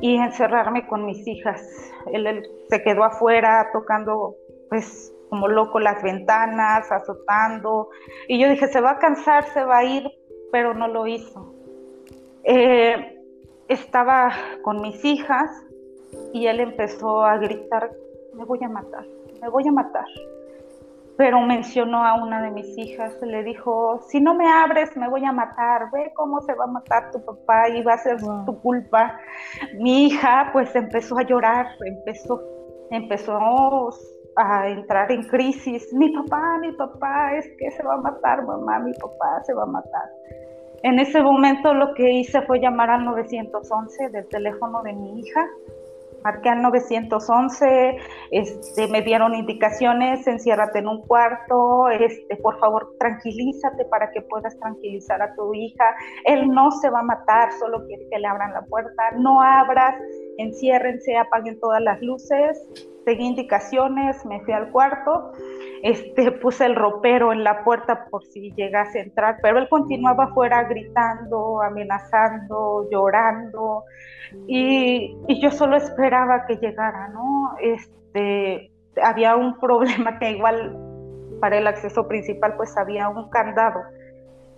[0.00, 1.62] y encerrarme con mis hijas.
[2.12, 4.34] Él, se quedó afuera tocando
[4.70, 7.90] pues como loco las ventanas, azotando.
[8.28, 10.10] Y yo dije, se va a cansar, se va a ir,
[10.50, 11.54] pero no lo hizo.
[12.44, 13.18] Eh,
[13.68, 15.50] estaba con mis hijas
[16.32, 17.90] y él empezó a gritar,
[18.34, 19.04] me voy a matar,
[19.40, 20.06] me voy a matar
[21.20, 25.22] pero mencionó a una de mis hijas, le dijo, si no me abres me voy
[25.26, 28.58] a matar, ve cómo se va a matar tu papá y va a ser tu
[28.62, 29.20] culpa.
[29.74, 32.40] Mi hija pues empezó a llorar, empezó,
[32.90, 33.38] empezó
[34.36, 38.78] a entrar en crisis, mi papá, mi papá, es que se va a matar, mamá,
[38.78, 40.08] mi papá se va a matar.
[40.84, 45.46] En ese momento lo que hice fue llamar al 911 del teléfono de mi hija
[46.22, 47.96] marqué al 911,
[48.30, 54.58] este, me dieron indicaciones, enciérrate en un cuarto, este, por favor tranquilízate para que puedas
[54.58, 55.84] tranquilizar a tu hija,
[56.24, 59.94] él no se va a matar, solo quiere que le abran la puerta, no abras,
[60.40, 62.66] enciérrense, apaguen todas las luces,
[63.04, 65.32] seguí indicaciones, me fui al cuarto,
[65.82, 70.24] este, puse el ropero en la puerta por si llegase a entrar, pero él continuaba
[70.24, 73.84] afuera gritando, amenazando, llorando,
[74.46, 77.54] y, yo solo esperaba que llegara, ¿no?
[77.60, 78.70] Este,
[79.02, 80.76] había un problema que igual
[81.40, 83.80] para el acceso principal pues había un candado.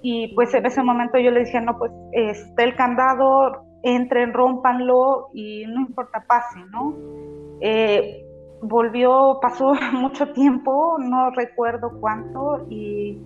[0.03, 5.29] Y pues en ese momento yo le dije, no, pues está el candado, entren, rompanlo
[5.33, 6.95] y no importa, pase, ¿no?
[7.61, 8.25] Eh,
[8.63, 13.21] volvió, pasó mucho tiempo, no recuerdo cuánto, y,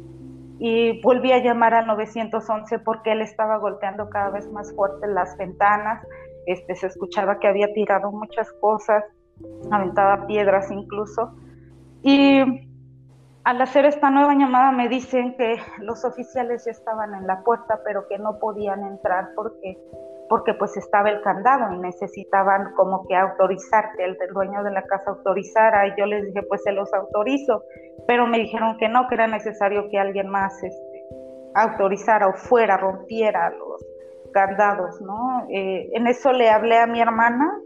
[0.58, 5.36] y, volví a llamar al 911 porque él estaba golpeando cada vez más fuerte las
[5.36, 6.02] ventanas,
[6.46, 9.04] este, se escuchaba que había tirado muchas cosas,
[9.70, 11.34] aventaba piedras incluso,
[12.02, 12.40] y
[13.44, 17.80] al hacer esta nueva llamada me dicen que los oficiales ya estaban en la puerta,
[17.84, 19.78] pero que no podían entrar porque
[20.28, 24.82] porque pues estaba el candado y necesitaban como que autorizar, que el dueño de la
[24.82, 27.62] casa autorizara y yo les dije pues se los autorizo,
[28.06, 31.04] pero me dijeron que no, que era necesario que alguien más este,
[31.54, 33.84] autorizara o fuera, rompiera los
[34.32, 35.46] candados, ¿no?
[35.50, 37.58] Eh, en eso le hablé a mi hermana,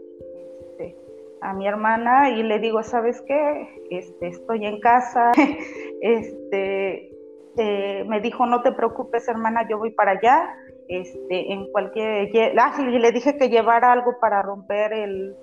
[0.59, 0.95] este,
[1.41, 3.67] a mi hermana y le digo, ¿sabes qué?
[3.89, 5.31] Este, estoy en casa,
[6.01, 7.11] este,
[7.57, 10.55] eh, me dijo, no te preocupes hermana, yo voy para allá
[10.91, 12.29] este, en cualquier...
[12.59, 15.35] Ah, sí, le dije que llevara algo para romper el,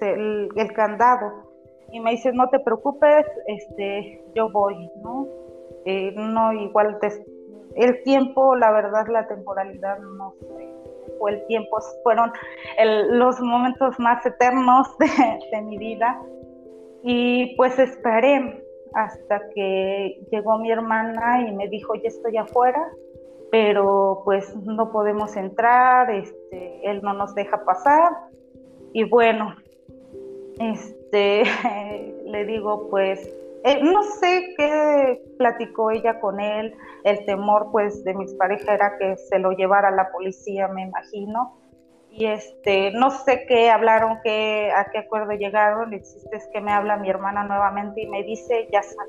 [0.00, 1.44] el, candado.
[1.92, 5.28] Y me dice, no te preocupes, este, yo voy, ¿no?
[5.84, 6.98] Eh, no, igual
[7.76, 10.68] el tiempo, la verdad, la temporalidad, no sé,
[11.18, 12.32] fue el tiempo, fueron
[13.10, 16.20] los momentos más eternos de, de mi vida.
[17.02, 22.82] Y pues esperé hasta que llegó mi hermana y me dijo, ya estoy afuera,
[23.50, 28.12] pero pues no podemos entrar, este, él no nos deja pasar.
[28.92, 29.54] Y bueno,
[30.58, 31.42] este,
[32.26, 33.28] le digo pues,
[33.64, 38.98] eh, no sé qué platicó ella con él, el temor pues de mis parejas era
[38.98, 41.56] que se lo llevara la policía, me imagino,
[42.10, 46.72] y este, no sé qué hablaron, qué, a qué acuerdo llegaron, existe es que me
[46.72, 49.06] habla mi hermana nuevamente y me dice, ya sal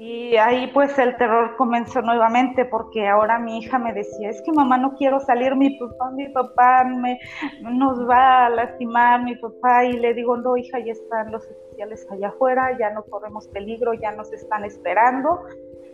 [0.00, 4.52] y ahí pues el terror comenzó nuevamente porque ahora mi hija me decía, es que
[4.52, 7.18] mamá no quiero salir, mi papá, mi papá me,
[7.62, 12.06] nos va a lastimar, mi papá, y le digo, no hija, ya están los oficiales
[12.12, 15.40] allá afuera, ya no corremos peligro, ya nos están esperando.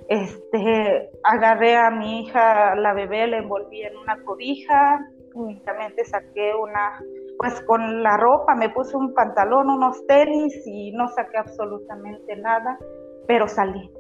[0.09, 5.01] Este, agarré a mi hija, la bebé, la envolví en una cobija,
[5.33, 7.03] únicamente saqué una,
[7.39, 12.79] pues con la ropa, me puse un pantalón, unos tenis y no saqué absolutamente nada
[13.27, 13.91] pero salí,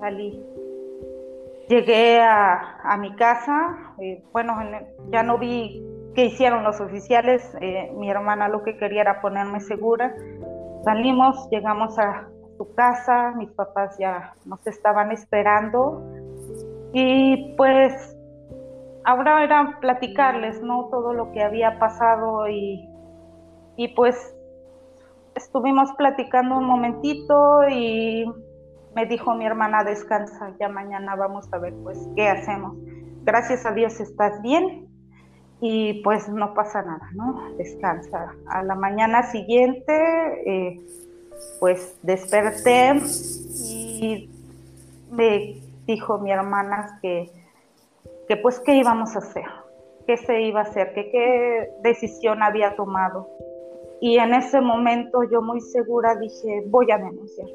[0.00, 0.42] salí.
[1.68, 4.56] Llegué a, mi casa, eh, bueno,
[5.10, 5.84] ya no vi
[6.14, 10.14] qué hicieron los oficiales, eh, mi hermana lo que quería era ponerme segura.
[10.84, 16.02] Salimos, llegamos a su casa, mis papás ya nos estaban esperando
[16.92, 18.16] y pues
[19.04, 20.88] ahora era platicarles, ¿no?
[20.90, 22.88] Todo lo que había pasado y,
[23.76, 24.36] y pues
[25.34, 28.24] estuvimos platicando un momentito y
[28.96, 32.74] me dijo mi hermana, descansa, ya mañana vamos a ver pues qué hacemos.
[33.24, 34.88] Gracias a Dios estás bien
[35.60, 37.54] y pues no pasa nada, ¿no?
[37.58, 38.34] Descansa.
[38.48, 39.92] A la mañana siguiente,
[40.46, 40.80] eh,
[41.60, 42.94] pues desperté
[43.66, 44.30] y
[45.10, 47.30] me dijo mi hermana que,
[48.26, 49.44] que pues qué íbamos a hacer,
[50.06, 53.28] qué se iba a hacer, qué decisión había tomado.
[54.00, 57.46] Y en ese momento yo muy segura dije, voy a denunciar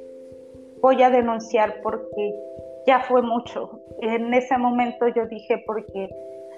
[0.82, 2.34] voy a denunciar porque
[2.86, 3.80] ya fue mucho.
[4.02, 6.10] En ese momento yo dije porque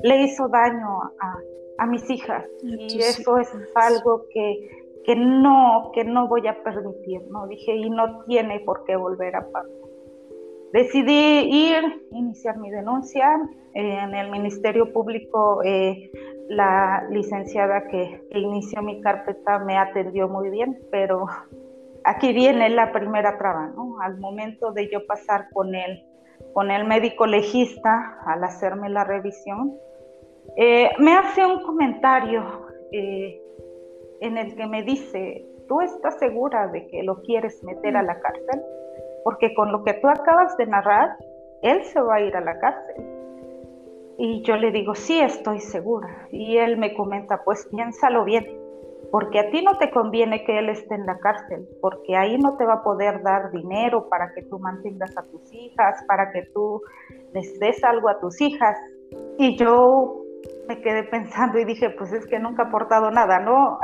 [0.01, 1.39] le hizo daño a,
[1.85, 4.69] mis hijas y eso es algo que,
[5.03, 7.45] que, no, que no voy a permitir, ¿no?
[7.47, 9.69] Dije, y no tiene por qué volver a pasar.
[10.71, 13.37] Decidí ir, iniciar mi denuncia.
[13.73, 16.09] en el Ministerio Público, eh,
[16.47, 21.25] la licenciada que inició mi carpeta me atendió muy bien, pero
[22.03, 23.99] aquí viene la primera traba, ¿no?
[24.01, 26.03] Al momento de yo pasar con él,
[26.53, 29.77] con el médico legista, al hacerme la revisión,
[30.57, 33.41] eh, me hace un comentario eh,
[34.21, 38.19] en el que me dice, ¿tú estás segura de que lo quieres meter a la
[38.19, 38.61] cárcel?
[39.23, 41.17] Porque con lo que tú acabas de narrar,
[41.61, 43.05] él se va a ir a la cárcel.
[44.17, 46.27] Y yo le digo, sí, estoy segura.
[46.31, 48.62] Y él me comenta, pues piénsalo bien
[49.13, 52.57] porque a ti no te conviene que él esté en la cárcel, porque ahí no
[52.57, 56.41] te va a poder dar dinero para que tú mantengas a tus hijas, para que
[56.51, 56.81] tú
[57.31, 58.75] les des algo a tus hijas.
[59.37, 60.23] Y yo
[60.67, 63.77] me quedé pensando y dije, pues es que nunca he aportado nada, ¿no?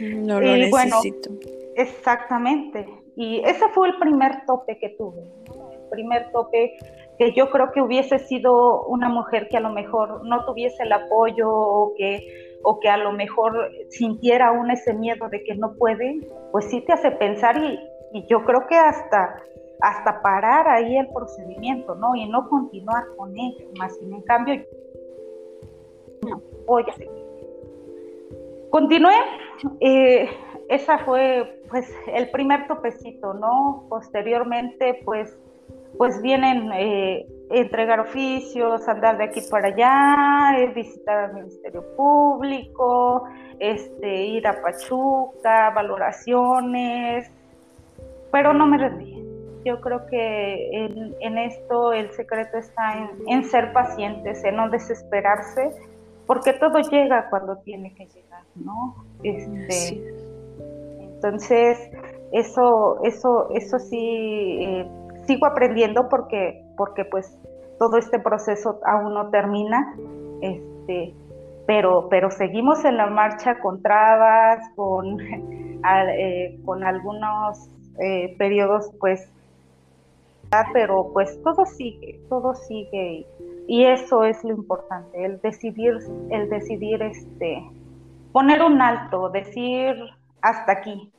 [0.00, 1.30] No lo necesito.
[1.76, 2.84] exactamente.
[3.14, 6.72] Y ese fue el primer tope que tuve, el primer tope
[7.16, 10.92] que yo creo que hubiese sido una mujer que a lo mejor no tuviese el
[10.92, 15.74] apoyo o que, o que a lo mejor sintiera aún ese miedo de que no
[15.74, 17.78] puede, pues sí te hace pensar y,
[18.28, 19.42] yo creo que hasta,
[19.80, 22.14] hasta parar ahí el procedimiento, ¿no?
[22.14, 24.64] Y no continuar con él, más sin en cambio,
[26.22, 26.40] no.
[28.70, 29.14] Continué,
[29.80, 30.28] eh,
[30.68, 33.84] esa fue pues el primer topecito, ¿no?
[33.88, 35.36] Posteriormente pues
[35.98, 43.24] pues vienen eh, entregar oficios, andar de aquí para allá, eh, visitar al Ministerio Público,
[43.58, 47.30] este, ir a Pachuca, valoraciones,
[48.32, 49.22] pero no me rendí.
[49.64, 55.70] Yo creo que en, esto el secreto está en, en, ser pacientes, en no desesperarse,
[56.26, 59.04] porque todo llega cuando tiene que llegar, ¿no?
[59.22, 60.02] Este,
[60.98, 61.78] entonces,
[62.32, 64.58] eso, eso, eso sí.
[64.60, 64.86] Eh,
[65.26, 67.38] sigo aprendiendo porque, porque pues
[67.78, 69.94] todo este proceso aún no termina,
[70.40, 71.14] este,
[71.66, 75.20] pero, pero seguimos en la marcha con trabas, con,
[76.10, 77.68] eh, con algunos
[78.00, 79.30] eh, periodos pues,
[80.72, 83.26] pero pues todo sigue, todo sigue
[83.66, 85.98] y, eso es lo importante, el decidir,
[86.30, 87.62] el decidir este,
[88.32, 89.96] poner un alto, decir
[90.42, 91.10] hasta aquí.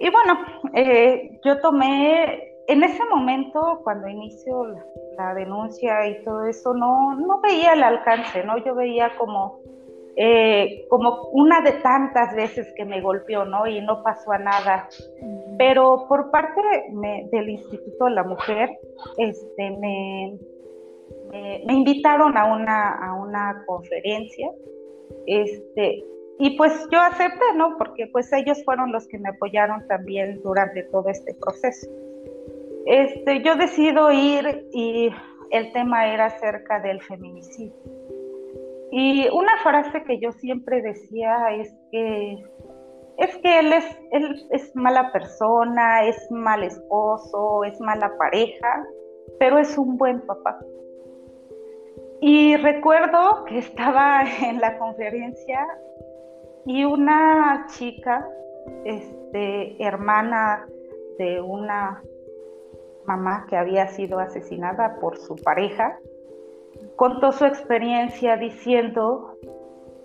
[0.00, 0.38] Y bueno,
[0.74, 4.66] eh, yo tomé en ese momento, cuando inicio
[5.16, 8.62] la, denuncia y todo eso, no, no veía el alcance, ¿no?
[8.62, 9.60] Yo veía como,
[10.16, 13.66] eh, como una de tantas veces que me golpeó, ¿no?
[13.66, 14.86] Y no pasó a nada.
[15.56, 16.60] Pero por parte
[17.32, 18.78] del Instituto de la Mujer,
[19.16, 20.38] este, me,
[21.30, 24.50] me, invitaron a una, a una conferencia,
[25.26, 26.04] este,
[26.38, 27.78] y pues yo acepté, ¿no?
[27.78, 31.88] Porque pues ellos fueron los que me apoyaron también durante todo este proceso.
[32.88, 35.10] Este, yo decido ir y
[35.50, 37.76] el tema era acerca del feminicidio.
[38.90, 42.42] Y una frase que yo siempre decía es que
[43.18, 48.86] es que él es, él mala persona, es mal esposo, es mala pareja,
[49.38, 50.58] pero es un buen papá.
[52.22, 55.60] Y recuerdo que estaba en la conferencia
[56.64, 58.26] y una chica,
[58.84, 60.66] este, hermana
[61.18, 62.02] de una
[63.08, 65.98] mamá que había sido asesinada por su pareja,
[66.96, 69.34] contó su experiencia diciendo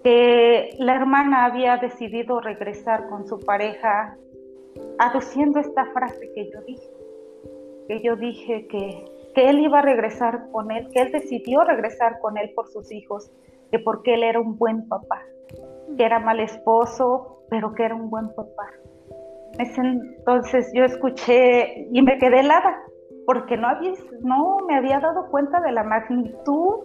[0.04, 4.18] que la hermana había decidido regresar con su pareja,
[4.98, 6.92] aduciendo esta frase que yo dije,
[7.88, 12.20] que yo dije que, que él iba a regresar con él, que él decidió regresar
[12.20, 13.32] con él por sus hijos,
[13.72, 15.22] que porque él era un buen papá,
[15.98, 18.72] que era mal esposo, pero que era un buen papá.
[19.58, 22.82] Entonces yo escuché y me quedé helada,
[23.26, 26.76] porque no, había, no me había dado cuenta de la magnitud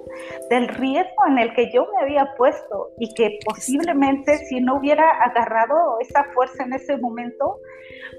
[0.51, 5.11] del riesgo en el que yo me había puesto y que posiblemente si no hubiera
[5.11, 7.59] agarrado esa fuerza en ese momento,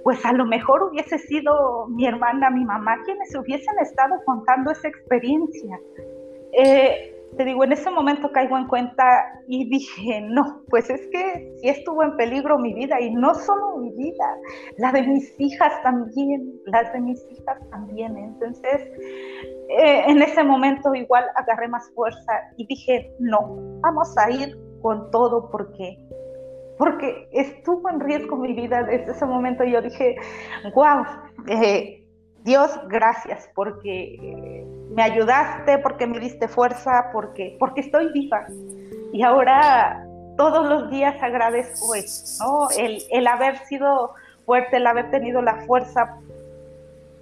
[0.03, 4.87] pues a lo mejor hubiese sido mi hermana, mi mamá, quienes hubiesen estado contando esa
[4.87, 5.79] experiencia.
[6.53, 11.55] Eh, te digo, en ese momento caigo en cuenta y dije, no, pues es que
[11.61, 14.35] si estuvo en peligro mi vida y no solo mi vida,
[14.77, 18.17] la de mis hijas también, las de mis hijas también.
[18.17, 18.81] Entonces,
[19.69, 25.09] eh, en ese momento igual agarré más fuerza y dije, no, vamos a ir con
[25.09, 25.97] todo porque
[26.77, 30.17] porque estuvo en riesgo mi vida desde ese momento yo dije,
[30.75, 31.05] wow,
[32.43, 38.47] Dios, gracias porque me ayudaste, porque me diste fuerza, porque, porque estoy viva.
[39.11, 40.05] Y ahora
[40.37, 42.69] todos los días agradezco eso, ¿no?
[42.77, 44.13] El, el haber sido
[44.45, 46.17] fuerte, el haber tenido la fuerza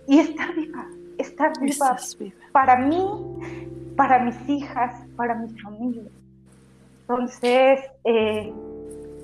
[0.08, 1.98] y estar viva, estar viva,
[2.52, 3.04] para mí,
[3.96, 6.04] para mis hijas, para mi familia.
[7.02, 8.54] Entonces, eh,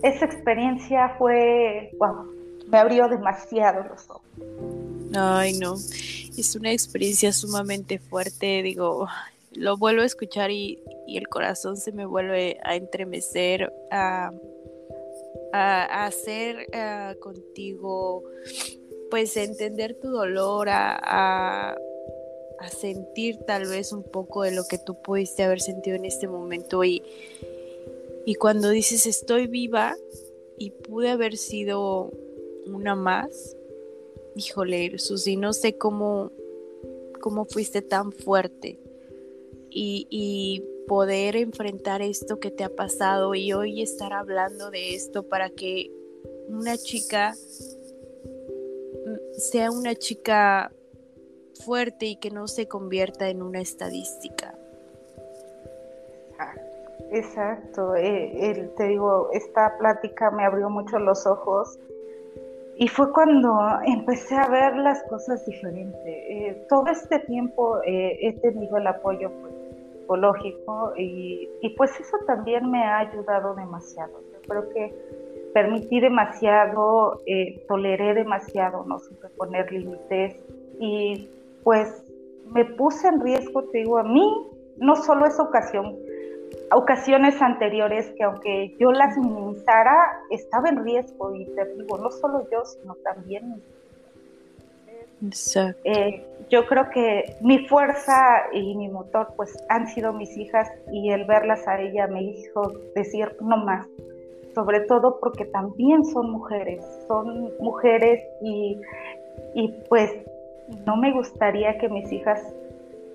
[0.02, 2.30] esa experiencia fue, wow,
[2.68, 4.24] me abrió demasiado los ojos.
[5.14, 5.76] Ay, no
[6.38, 9.08] es una experiencia sumamente fuerte, digo,
[9.54, 14.32] lo vuelvo a escuchar y, el corazón se me vuelve a entremecer, a,
[15.52, 16.68] hacer
[17.20, 18.24] contigo,
[19.12, 21.76] pues entender tu dolor, a, a,
[22.70, 26.84] sentir tal vez un poco de lo que tú pudiste haber sentido en este momento
[26.84, 27.04] y,
[28.26, 29.96] y cuando dices estoy viva,
[30.58, 32.12] y pude haber sido
[32.66, 33.56] una más.
[34.36, 36.32] Híjole, Susi, no sé cómo,
[37.22, 38.80] cómo fuiste tan fuerte
[39.70, 45.50] y, poder enfrentar esto que te ha pasado y hoy estar hablando de esto para
[45.50, 45.90] que
[46.50, 47.34] una chica
[49.38, 50.74] sea una chica
[51.66, 54.58] fuerte y que no se convierta en una estadística.
[57.12, 61.80] Exacto, eh, te digo, esta plática me abrió mucho los ojos
[62.78, 66.02] y fue cuando empecé a ver las cosas diferentes.
[66.06, 69.54] Eh, todo este tiempo eh, he tenido el apoyo pues,
[69.94, 74.14] psicológico y, pues eso también me ha ayudado demasiado.
[74.32, 74.94] Yo creo que
[75.54, 77.22] permití demasiado,
[77.68, 80.36] toleré demasiado, no supe poner límites
[80.80, 81.30] y
[81.64, 82.04] pues
[82.54, 84.48] me puse en riesgo, te digo, a mí,
[84.78, 85.96] no solo esa ocasión,
[86.72, 89.96] ocasiones anteriores que aunque yo las minimizara,
[90.30, 91.36] estaba en riesgo.
[91.36, 93.62] Y te digo, no solo yo, sino también
[95.26, 95.80] Exacto.
[95.86, 100.70] Eh, yo creo que mi fuerza y mi motor pues han sido mis hijas.
[100.92, 103.88] Y el verlas a ella me hizo decir no más,
[104.54, 108.24] sobre todo porque también son mujeres, son mujeres.
[108.42, 108.80] Y,
[109.56, 110.12] y pues
[110.86, 112.42] no me gustaría que mis hijas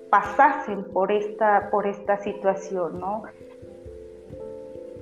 [0.09, 3.23] pasasen por esta, por esta situación, ¿no?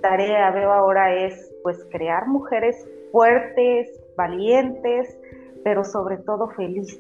[0.01, 5.17] Tarea veo ahora es pues crear mujeres fuertes, valientes,
[5.63, 6.99] pero sobre todo felices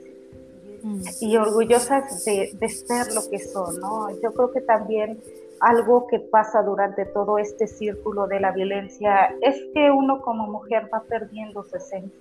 [1.21, 4.09] y orgullosas de, de, ser lo que son, ¿no?
[4.21, 5.19] Yo creo que también
[5.59, 10.89] algo que pasa durante todo este círculo de la violencia es que uno como mujer
[10.93, 12.19] va perdiendo su esencia,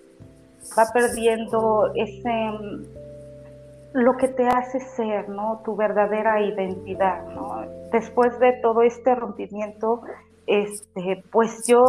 [0.77, 2.51] va perdiendo ese
[3.97, 5.63] lo que te hace ser, ¿no?
[5.65, 7.63] Tu verdadera identidad, ¿no?
[7.91, 10.03] Después de todo este rompimiento,
[10.47, 11.83] este, pues yo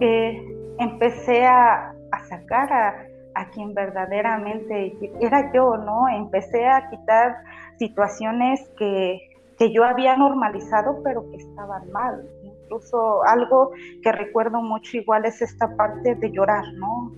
[0.00, 0.42] eh,
[0.78, 1.94] empecé a,
[2.30, 6.08] sacar a, a, quien verdaderamente era yo, ¿no?
[6.08, 7.36] Empecé a quitar
[7.78, 9.28] situaciones que,
[9.58, 12.26] que yo había normalizado, pero que estaban mal.
[12.42, 13.72] Incluso algo
[14.02, 17.12] que recuerdo mucho igual es esta parte de llorar, ¿no?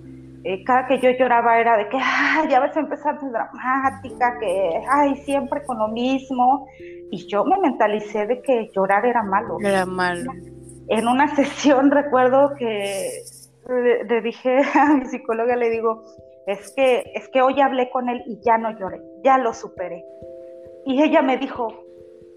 [0.48, 4.80] Eh, cada que yo lloraba era de que, ay, ya vas a empezar dramática, que,
[4.88, 6.68] ay, siempre con lo mismo.
[7.10, 9.56] Y yo me mentalicé de que llorar era malo.
[9.60, 10.30] Era malo.
[10.86, 13.24] En una sesión recuerdo que
[14.08, 16.04] le, dije a mi psicóloga, le digo,
[16.46, 20.04] es que, es que hoy hablé con él y ya no lloré, ya lo superé.
[20.84, 21.74] Y ella me dijo,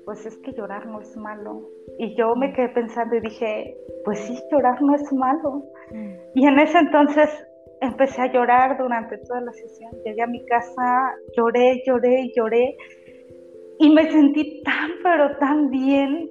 [0.05, 1.61] pues es que llorar no es malo.
[1.99, 5.63] Y yo me quedé pensando y dije, pues sí, llorar no es malo.
[5.91, 6.13] Mm.
[6.33, 7.29] Y en ese entonces
[7.81, 9.91] empecé a llorar durante toda la sesión.
[10.05, 12.77] Llegué a mi casa, lloré, lloré y lloré.
[13.79, 16.29] Y me sentí tan, pero tan bien,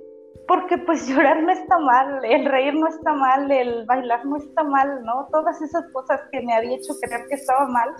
[0.48, 4.64] porque pues llorar no está mal, el reír no está mal, el bailar no está
[4.64, 5.28] mal, ¿no?
[5.30, 7.90] Todas esas cosas que me había hecho creer que estaba mal,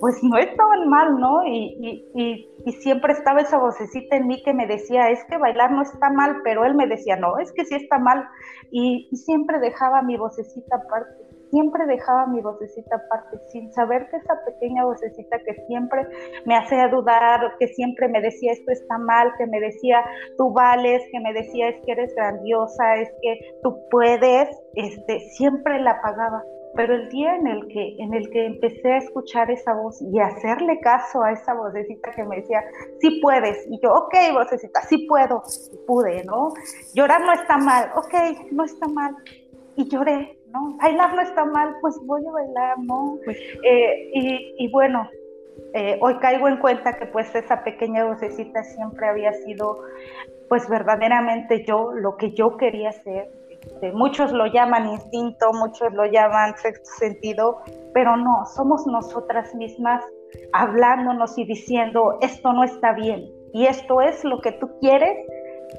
[0.00, 1.44] pues no estaban mal, ¿no?
[1.44, 5.72] Y, y, y, siempre estaba esa vocecita en mí que me decía, es que bailar
[5.72, 8.28] no está mal, pero él me decía, no, es que sí está mal.
[8.70, 14.34] Y, siempre dejaba mi vocecita aparte siempre dejaba mi vocecita aparte, sin saber que esa
[14.44, 16.06] pequeña vocecita que siempre
[16.46, 20.04] me hacía dudar, que siempre me decía esto está mal, que me decía
[20.36, 25.80] tú vales, que me decía es que eres grandiosa, es que tú puedes, este, siempre
[25.80, 26.42] la apagaba.
[26.74, 30.20] Pero el día en el que en el que empecé a escuchar esa voz y
[30.20, 32.62] hacerle caso a esa vocecita que me decía,
[33.00, 35.42] sí puedes, y yo, ok, vocecita, sí puedo,
[35.86, 36.50] pude, ¿no?
[36.94, 39.16] Llorar no está mal, ok, no está mal,
[39.76, 40.76] y lloré, ¿no?
[40.76, 43.18] Bailar no está mal, pues voy a bailar, ¿no?
[43.24, 44.10] Pues eh,
[44.58, 45.08] y, bueno,
[45.74, 49.82] eh, hoy caigo en cuenta que pues esa pequeña vocecita siempre había sido
[50.48, 53.30] pues verdaderamente yo, lo que yo quería ser.
[53.60, 57.58] Este, muchos lo llaman instinto, muchos lo llaman sexto sentido,
[57.92, 60.04] pero no, somos nosotras mismas
[60.52, 65.16] hablándonos y diciendo, esto no está bien y esto es lo que tú quieres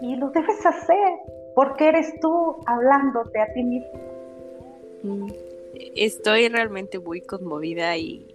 [0.02, 1.14] y lo debes hacer,
[1.56, 4.19] porque eres tú hablándote a ti mismo.
[5.96, 8.26] Estoy realmente muy conmovida y,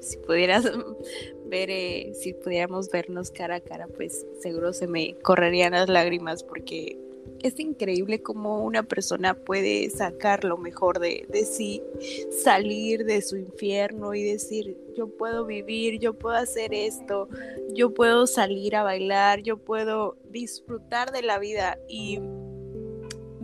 [0.00, 0.64] si pudieras
[1.46, 6.42] ver, eh, si pudiéramos vernos cara a cara, pues seguro se me correrían las lágrimas
[6.42, 6.98] porque
[7.42, 11.82] es increíble cómo una persona puede sacar lo mejor de, de, sí,
[12.30, 17.28] salir de su infierno y decir, yo puedo vivir, yo puedo hacer esto,
[17.72, 22.18] yo puedo salir a bailar, yo puedo disfrutar de la vida y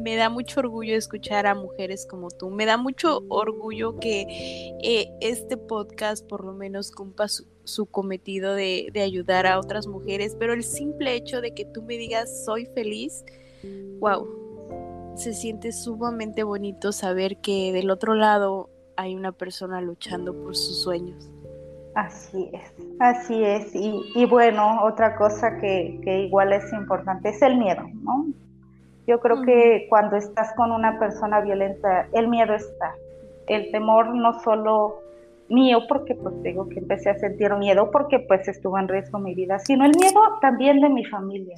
[0.07, 2.49] me da mucho orgullo escuchar a mujeres como tú.
[2.49, 8.93] Me da mucho orgullo que eh, este podcast por lo menos cumpla su, cometido de,
[9.05, 13.25] ayudar a otras mujeres, pero el simple hecho de que tú me digas soy feliz,
[13.99, 20.55] wow, se siente sumamente bonito saber que del otro lado hay una persona luchando por
[20.55, 21.29] sus sueños.
[21.97, 23.75] Así es, así es.
[23.75, 25.99] Y, bueno, otra cosa que,
[26.29, 28.27] igual es importante es el miedo, ¿no?
[29.07, 32.97] Yo creo que cuando estás con una persona violenta, el miedo está.
[33.47, 35.03] El temor no solo
[35.49, 39.35] mío, porque pues digo que empecé a sentir miedo porque pues estuvo en riesgo mi
[39.35, 41.57] vida, sino el miedo también de mi familia,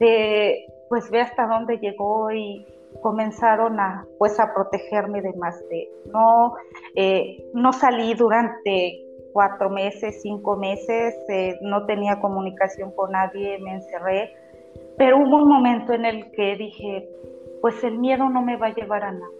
[0.00, 2.66] de pues ve hasta dónde llegó y
[3.00, 6.54] comenzaron a pues a protegerme de más de no
[6.94, 9.00] eh, no salí durante
[9.32, 14.34] cuatro meses, cinco meses, eh, no tenía comunicación con nadie, me encerré,
[14.98, 17.08] pero hubo un momento en el que dije,
[17.60, 19.32] pues el miedo no me va a llevar a nada.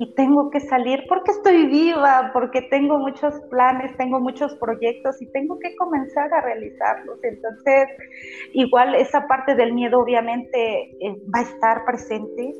[0.00, 5.26] Y tengo que salir porque estoy viva, porque tengo muchos planes, tengo muchos proyectos y
[5.26, 7.18] tengo que comenzar a realizarlos.
[7.24, 7.88] Entonces,
[8.52, 12.54] igual esa parte del miedo obviamente eh, va a estar presente,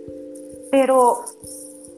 [0.73, 1.19] pero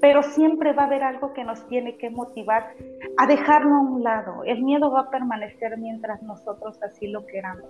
[0.00, 2.74] pero siempre va a haber algo que nos tiene que motivar
[3.18, 4.44] a dejarlo a un lado.
[4.44, 7.68] El miedo va a permanecer mientras nosotros así lo queramos.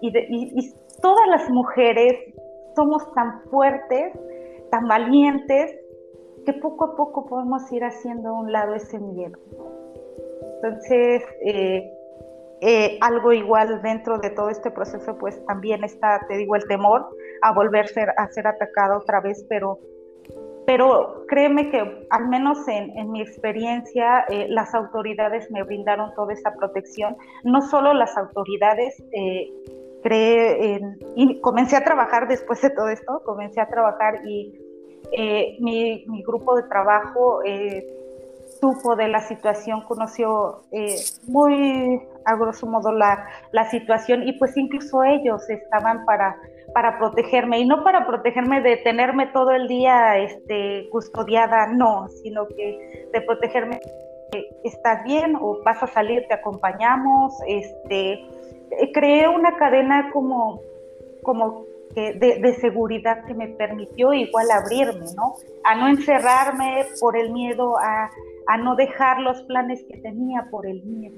[0.00, 2.14] Y, y, todas las mujeres
[2.74, 4.12] somos tan fuertes,
[4.70, 5.78] tan valientes,
[6.44, 9.38] que poco a poco podemos ir haciendo a un lado ese miedo.
[10.56, 11.92] Entonces, eh,
[12.60, 17.06] eh, algo igual dentro de todo este proceso, pues también está, te digo, el temor
[17.42, 19.78] a volverse a ser atacada otra vez, pero
[20.66, 26.52] pero créeme que al menos en, mi experiencia eh, las autoridades me brindaron toda esa
[26.54, 29.00] protección, no solo las autoridades,
[30.12, 30.80] eh,
[31.14, 34.52] y comencé a trabajar después de todo esto, comencé a trabajar y
[35.12, 37.40] eh, mi, grupo de trabajo
[38.60, 40.62] supo de la situación, conoció
[41.26, 46.36] muy a grosso modo la, la situación y pues incluso ellos estaban para
[46.76, 47.60] para protegerme.
[47.60, 53.20] Y no para protegerme de tenerme todo el día este, custodiada, no, sino que de
[53.22, 53.80] protegerme
[54.62, 58.28] estás bien o vas a salir, te acompañamos, este, eh,
[58.92, 60.60] creé una cadena como,
[61.22, 61.64] como
[61.94, 65.34] que de, seguridad que me permitió igual abrirme, ¿no?
[65.64, 68.10] A no encerrarme por el miedo, a,
[68.46, 71.16] a no dejar los planes que tenía por el miedo.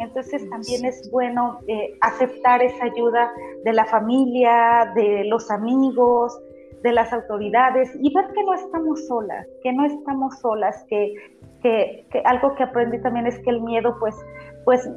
[0.00, 3.30] Entonces también es bueno eh, aceptar esa ayuda
[3.64, 6.40] de la familia, de los amigos,
[6.82, 11.14] de las autoridades y ver que no estamos solas, que no estamos solas, que,
[11.62, 14.16] que, algo que aprendí también es que el miedo pues,
[14.64, 14.88] pues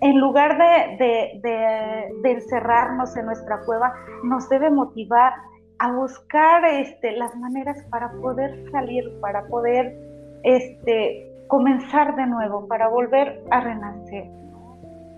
[0.00, 3.92] en lugar de, de, encerrarnos en nuestra cueva,
[4.24, 5.34] nos debe motivar
[5.78, 9.96] a buscar este, las maneras para poder salir, para poder
[10.42, 14.38] este, comenzar de nuevo, para volver a renacer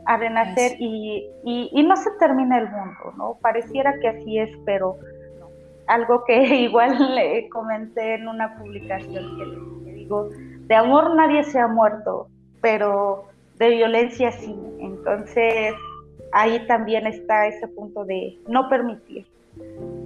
[0.06, 3.38] a renacer y, y, no se termina el mundo, ¿no?
[3.40, 4.96] Pareciera que así es, pero
[5.86, 11.68] algo que igual le comenté en una publicación que, digo, de amor nadie se ha
[11.68, 12.28] muerto,
[12.60, 13.24] pero
[13.60, 14.56] de violencia sí.
[14.80, 15.74] Entonces
[16.32, 19.26] ahí también está ese punto de no permitir.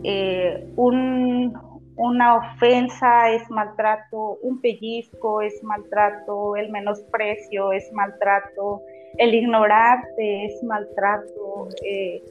[0.02, 1.56] Eh, un,
[1.96, 8.82] una ofensa es maltrato, un pellizco es maltrato, el menosprecio es maltrato,
[9.18, 11.68] el ignorarte es maltrato.
[11.84, 12.22] Eh,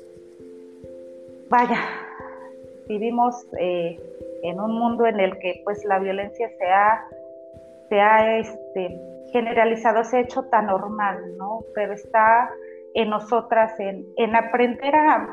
[1.50, 1.80] vaya,
[2.90, 3.98] vivimos eh,
[4.44, 7.06] en un mundo en el que pues la violencia se ha,
[7.88, 11.64] se ha este, generalizado, se ha hecho tan normal, ¿no?
[11.76, 12.50] Pero está
[12.94, 15.28] en nosotras, en, en aprender a,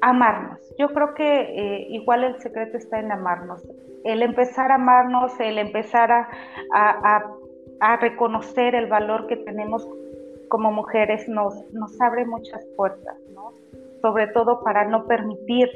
[0.00, 0.60] amarnos.
[0.78, 3.62] Yo creo que eh, igual el secreto está en amarnos.
[4.04, 6.28] El empezar a amarnos, el empezar a,
[6.74, 7.24] a,
[7.80, 9.88] a reconocer el valor que tenemos
[10.48, 13.52] como mujeres nos, nos abre muchas puertas, ¿no?
[14.02, 15.70] sobre todo para no permitir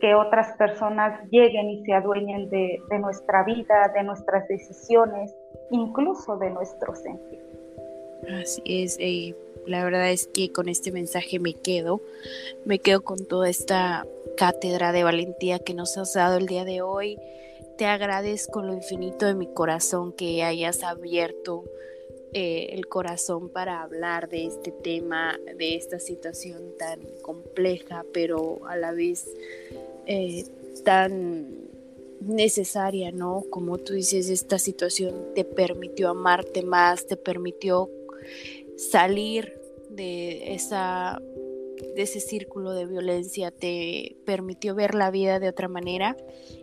[0.00, 5.34] que otras personas lleguen y se adueñen de, de nuestra vida, de nuestras decisiones,
[5.70, 7.40] incluso de nuestro sentir.
[8.28, 9.34] Así es, eh,
[9.66, 12.00] la verdad es que con este mensaje me quedo,
[12.64, 14.06] me quedo con toda esta
[14.36, 17.18] cátedra de valentía que nos has dado el día de hoy.
[17.76, 21.64] Te agradezco lo infinito de mi corazón que hayas abierto
[22.32, 28.76] eh, el corazón para hablar de este tema, de esta situación tan compleja, pero a
[28.76, 29.26] la vez
[30.06, 30.44] eh,
[30.84, 31.69] tan
[32.20, 33.44] necesaria, ¿no?
[33.50, 37.90] Como tú dices, esta situación te permitió amarte más, te permitió
[38.76, 39.60] salir
[39.90, 41.20] de esa
[41.94, 46.16] de ese círculo de violencia te permitió ver la vida de otra manera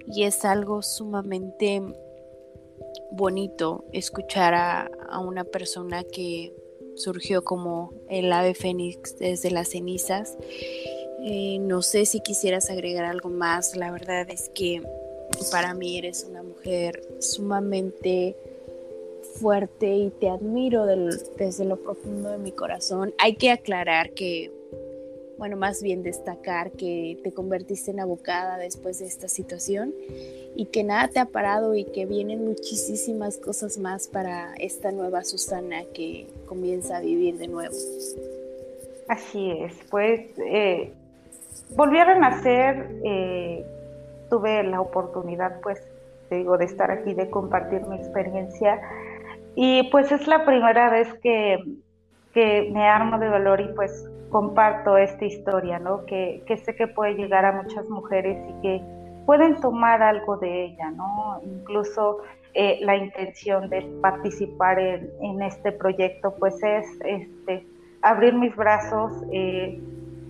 [0.05, 1.81] y es algo sumamente
[3.11, 6.53] bonito escuchar a, una persona que
[6.95, 10.37] surgió como el ave fénix desde las cenizas
[11.29, 13.75] Eh, no sé si quisieras agregar algo más.
[13.75, 14.81] La verdad es que
[15.51, 18.35] para mí eres una mujer sumamente
[19.39, 23.13] fuerte y te admiro desde lo profundo de mi corazón.
[23.17, 24.51] Hay que aclarar que,
[25.37, 29.93] bueno, más bien destacar que te convertiste en abocada después de esta situación
[30.55, 35.23] y que nada te ha parado y que vienen muchísimas cosas más para esta nueva
[35.23, 37.75] Susana que comienza a vivir de nuevo.
[39.07, 40.91] Así es, pues eh,
[41.77, 43.65] a renacer, eh,
[44.29, 45.81] tuve la oportunidad, pues,
[46.29, 48.81] digo, de estar aquí, de compartir mi experiencia.
[49.55, 51.63] Y pues es la primera vez que,
[52.33, 56.05] que me armo de valor y pues comparto esta historia, ¿no?
[56.05, 58.81] Que, sé que puede llegar a muchas mujeres y que
[59.25, 61.41] pueden tomar algo de ella, ¿no?
[61.43, 62.19] Incluso
[62.53, 67.65] eh, la intención de participar en, en, este proyecto, pues es este,
[68.01, 69.81] abrir mis brazos, eh,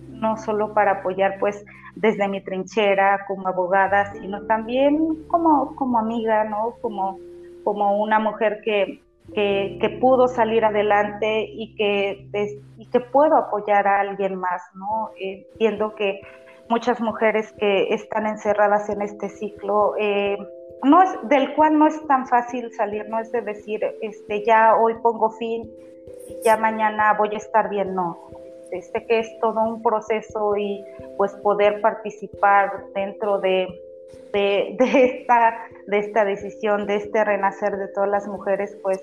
[0.08, 1.64] no solo para apoyar pues
[2.00, 6.74] desde mi trinchera como abogada, sino también como, como amiga, ¿no?
[6.80, 7.18] Como,
[7.64, 9.00] como una mujer que,
[9.34, 12.28] que, pudo salir adelante y que,
[12.76, 15.10] y que puedo apoyar a alguien más, ¿no?
[15.58, 16.20] Viendo que
[16.68, 20.38] muchas mujeres que están encerradas en este ciclo, eh,
[20.84, 24.76] no es, del cual no es tan fácil salir, no es de decir, este, ya
[24.76, 25.68] hoy pongo fin,
[26.44, 28.37] ya mañana voy a estar bien, no
[28.70, 30.84] sé que es todo un proceso y
[31.16, 33.68] pues poder participar dentro de,
[34.32, 39.02] de, esta, de esta decisión, de este renacer de todas las mujeres, pues,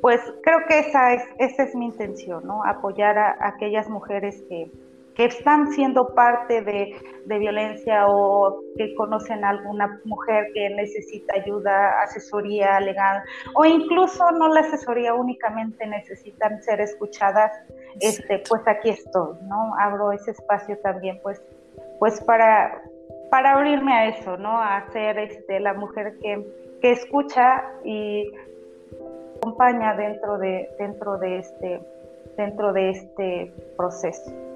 [0.00, 2.64] pues creo que esa es, esa es mi intención, ¿no?
[2.64, 4.70] Apoyar a aquellas mujeres que,
[5.18, 6.94] que están siendo parte de,
[7.26, 13.22] violencia o que conocen a alguna mujer que necesita ayuda, asesoría legal
[13.54, 17.52] o incluso no la asesoría únicamente necesitan ser escuchadas,
[18.00, 19.74] este, pues aquí estoy, ¿no?
[19.78, 21.42] Abro ese espacio también pues,
[21.98, 22.80] pues para,
[23.30, 24.56] para abrirme a eso, ¿no?
[24.56, 26.46] A ser este, la mujer que,
[26.80, 28.32] que escucha y
[29.38, 31.80] acompaña dentro de, dentro de este
[32.36, 34.47] dentro de este proceso.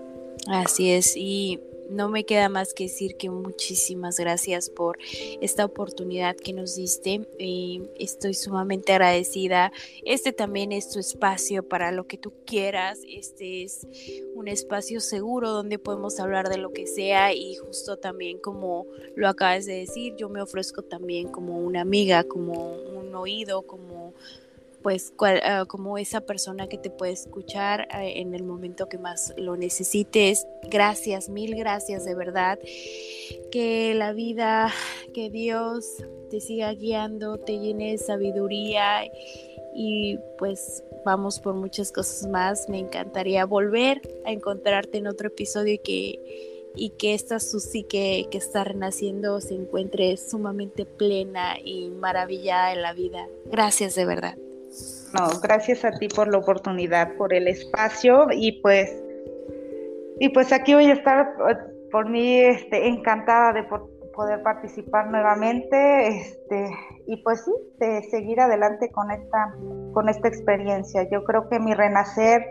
[0.48, 1.60] Así es, y
[1.92, 4.98] no me queda más que decir que muchísimas gracias por
[5.40, 7.26] esta oportunidad que nos diste.
[7.38, 9.72] Eh, estoy sumamente agradecida.
[10.04, 13.00] Este también es tu espacio para lo que tú quieras.
[13.08, 13.86] Este es
[14.34, 19.28] un espacio seguro donde podemos hablar de lo que sea y justo también como lo
[19.28, 24.14] acabas de decir, yo me ofrezco también como una amiga, como un oído, como
[24.82, 29.32] pues ah, como esa persona que te puede escuchar ah, en el momento que más
[29.36, 30.46] lo necesites.
[30.70, 32.58] Gracias, mil gracias de verdad.
[33.50, 34.72] Que la vida,
[35.14, 35.86] que Dios
[36.30, 39.04] te siga guiando, te llene de sabiduría
[39.74, 42.68] y pues vamos por muchas cosas más.
[42.68, 48.28] Me encantaría volver a encontrarte en otro episodio y que y que esta Susi que,
[48.30, 53.28] que está renaciendo se encuentre sumamente plena y maravillada en la vida.
[53.44, 54.38] Gracias de verdad.
[55.14, 59.02] No, gracias a ti por la oportunidad, por el espacio y pues
[60.18, 61.34] y pues aquí voy a estar
[61.90, 63.64] por mí este, encantada de
[64.14, 66.70] poder participar nuevamente este,
[67.06, 69.54] y pues sí, de seguir adelante con esta
[69.92, 71.08] con esta experiencia.
[71.10, 72.46] Yo creo que mi renacer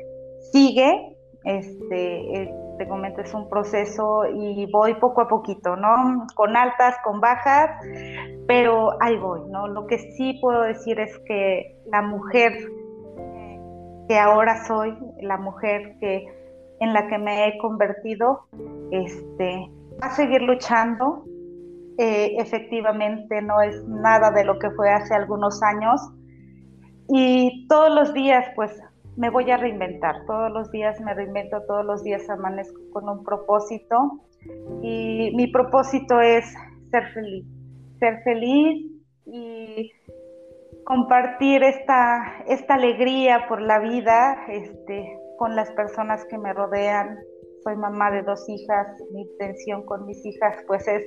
[0.51, 2.53] sigue, este, eh,
[2.85, 6.25] te es un proceso y voy poco a poquito, ¿no?
[6.35, 7.69] Con altas, con bajas,
[8.47, 9.67] pero ahí voy, ¿no?
[9.67, 12.53] Lo que sí puedo decir es que la mujer
[14.07, 16.27] que ahora soy, la mujer que
[16.81, 18.41] en la que me he convertido,
[18.91, 19.69] este,
[20.01, 21.23] va a seguir luchando.
[21.97, 26.01] Eh, efectivamente, no es nada de lo que fue hace algunos años.
[27.07, 28.71] Y todos los días, pues,
[29.21, 30.25] me voy a reinventar.
[30.25, 34.19] Todos los días me reinvento, todos los días amanezco con un propósito.
[34.81, 36.51] Y mi propósito es
[36.89, 37.45] ser feliz
[38.01, 38.91] ser feliz
[39.25, 39.91] y
[40.83, 47.19] compartir esta, esta alegría por la vida este, con las personas que me rodean.
[47.63, 51.03] Soy mamá de dos hijas, mi intención con mis hijas pues es,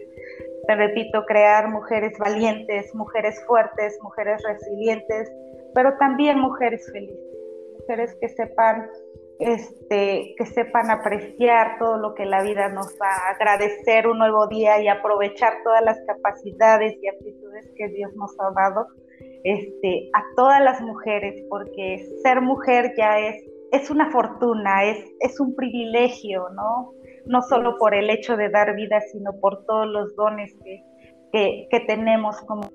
[0.68, 5.32] te repito, crear mujeres valientes, mujeres fuertes, mujeres resilientes,
[5.74, 7.18] pero también mujeres felices,
[7.84, 8.88] mujeres que sepan
[9.38, 14.46] este, que sepan apreciar todo lo que la vida nos va a agradecer un nuevo
[14.46, 18.86] día y aprovechar todas las capacidades y aptitudes que Dios nos ha dado
[19.42, 25.40] este, a todas las mujeres, porque ser mujer ya es, es una fortuna, es, es
[25.40, 26.92] un privilegio, ¿no?
[27.26, 30.54] No solo por el hecho de dar vida, sino por todos los dones
[31.32, 32.70] que, que, tenemos como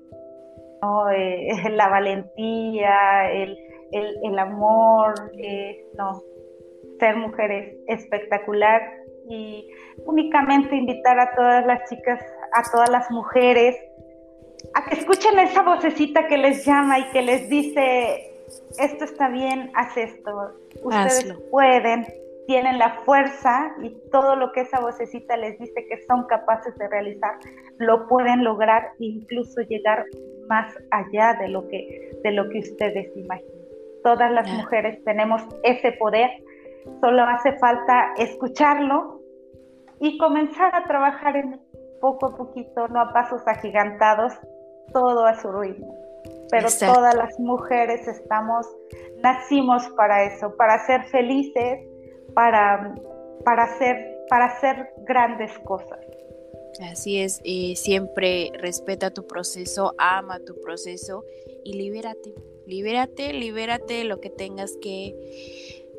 [1.16, 3.56] eh, la valentía, el,
[3.92, 6.22] el, amor, eh, no,
[6.98, 8.82] ser mujer es espectacular
[9.28, 9.70] y
[10.04, 12.20] únicamente invitar a todas las chicas,
[12.52, 13.76] a todas las mujeres,
[14.74, 18.32] a que escuchen esa vocecita que les llama y que les dice,
[18.78, 22.06] esto está bien, haz esto, ustedes pueden,
[22.46, 26.88] tienen la fuerza y todo lo que esa vocecita les dice que son capaces de
[26.88, 27.36] realizar,
[27.78, 30.04] lo pueden lograr e incluso llegar
[30.48, 33.59] más allá de lo que, de lo que ustedes imaginan.
[34.02, 36.30] Todas las mujeres tenemos ese poder,
[37.00, 39.20] solo hace falta escucharlo
[40.00, 41.60] y comenzar a trabajar en
[42.00, 44.32] poco a poquito, no a pasos agigantados,
[44.92, 45.94] todo a su ritmo.
[46.50, 48.66] Pero todas las mujeres estamos,
[49.22, 51.86] nacimos para eso, para ser felices,
[52.34, 52.94] para,
[53.44, 56.00] para, hacer, para hacer grandes cosas.
[56.90, 61.24] Así es, y siempre respeta tu proceso, ama tu proceso
[61.62, 62.34] y libérate,
[62.70, 65.14] libérate, libérate lo que tengas que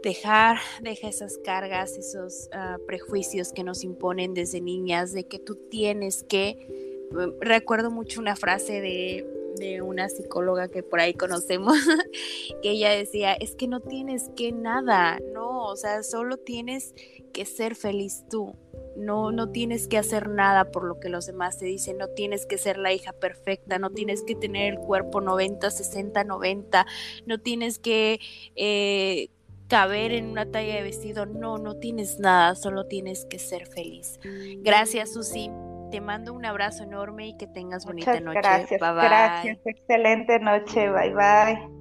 [0.01, 5.55] dejar, deja esas cargas, esos ah, prejuicios que nos imponen desde niñas, de que tú
[5.55, 11.77] tienes que, mm, recuerdo mucho una frase de, de una psicóloga que por ahí conocemos,
[12.63, 16.95] que ella decía, es que no tienes que nada, no, o sea, solo tienes
[17.33, 18.55] que ser feliz tú.
[18.95, 22.45] No, no tienes que hacer nada por lo que los demás te dicen, no tienes
[22.45, 26.85] que ser la hija perfecta, no tienes que tener el cuerpo 90, 60, 90,
[27.25, 28.19] no tienes que
[28.55, 29.29] eh,
[29.67, 34.19] caber en una talla de vestido, no, no tienes nada, solo tienes que ser feliz.
[34.59, 35.49] Gracias, Susi.
[35.91, 38.39] Te mando un abrazo enorme y que tengas bonita noche.
[38.39, 41.80] Gracias, gracias, excelente noche, bye bye.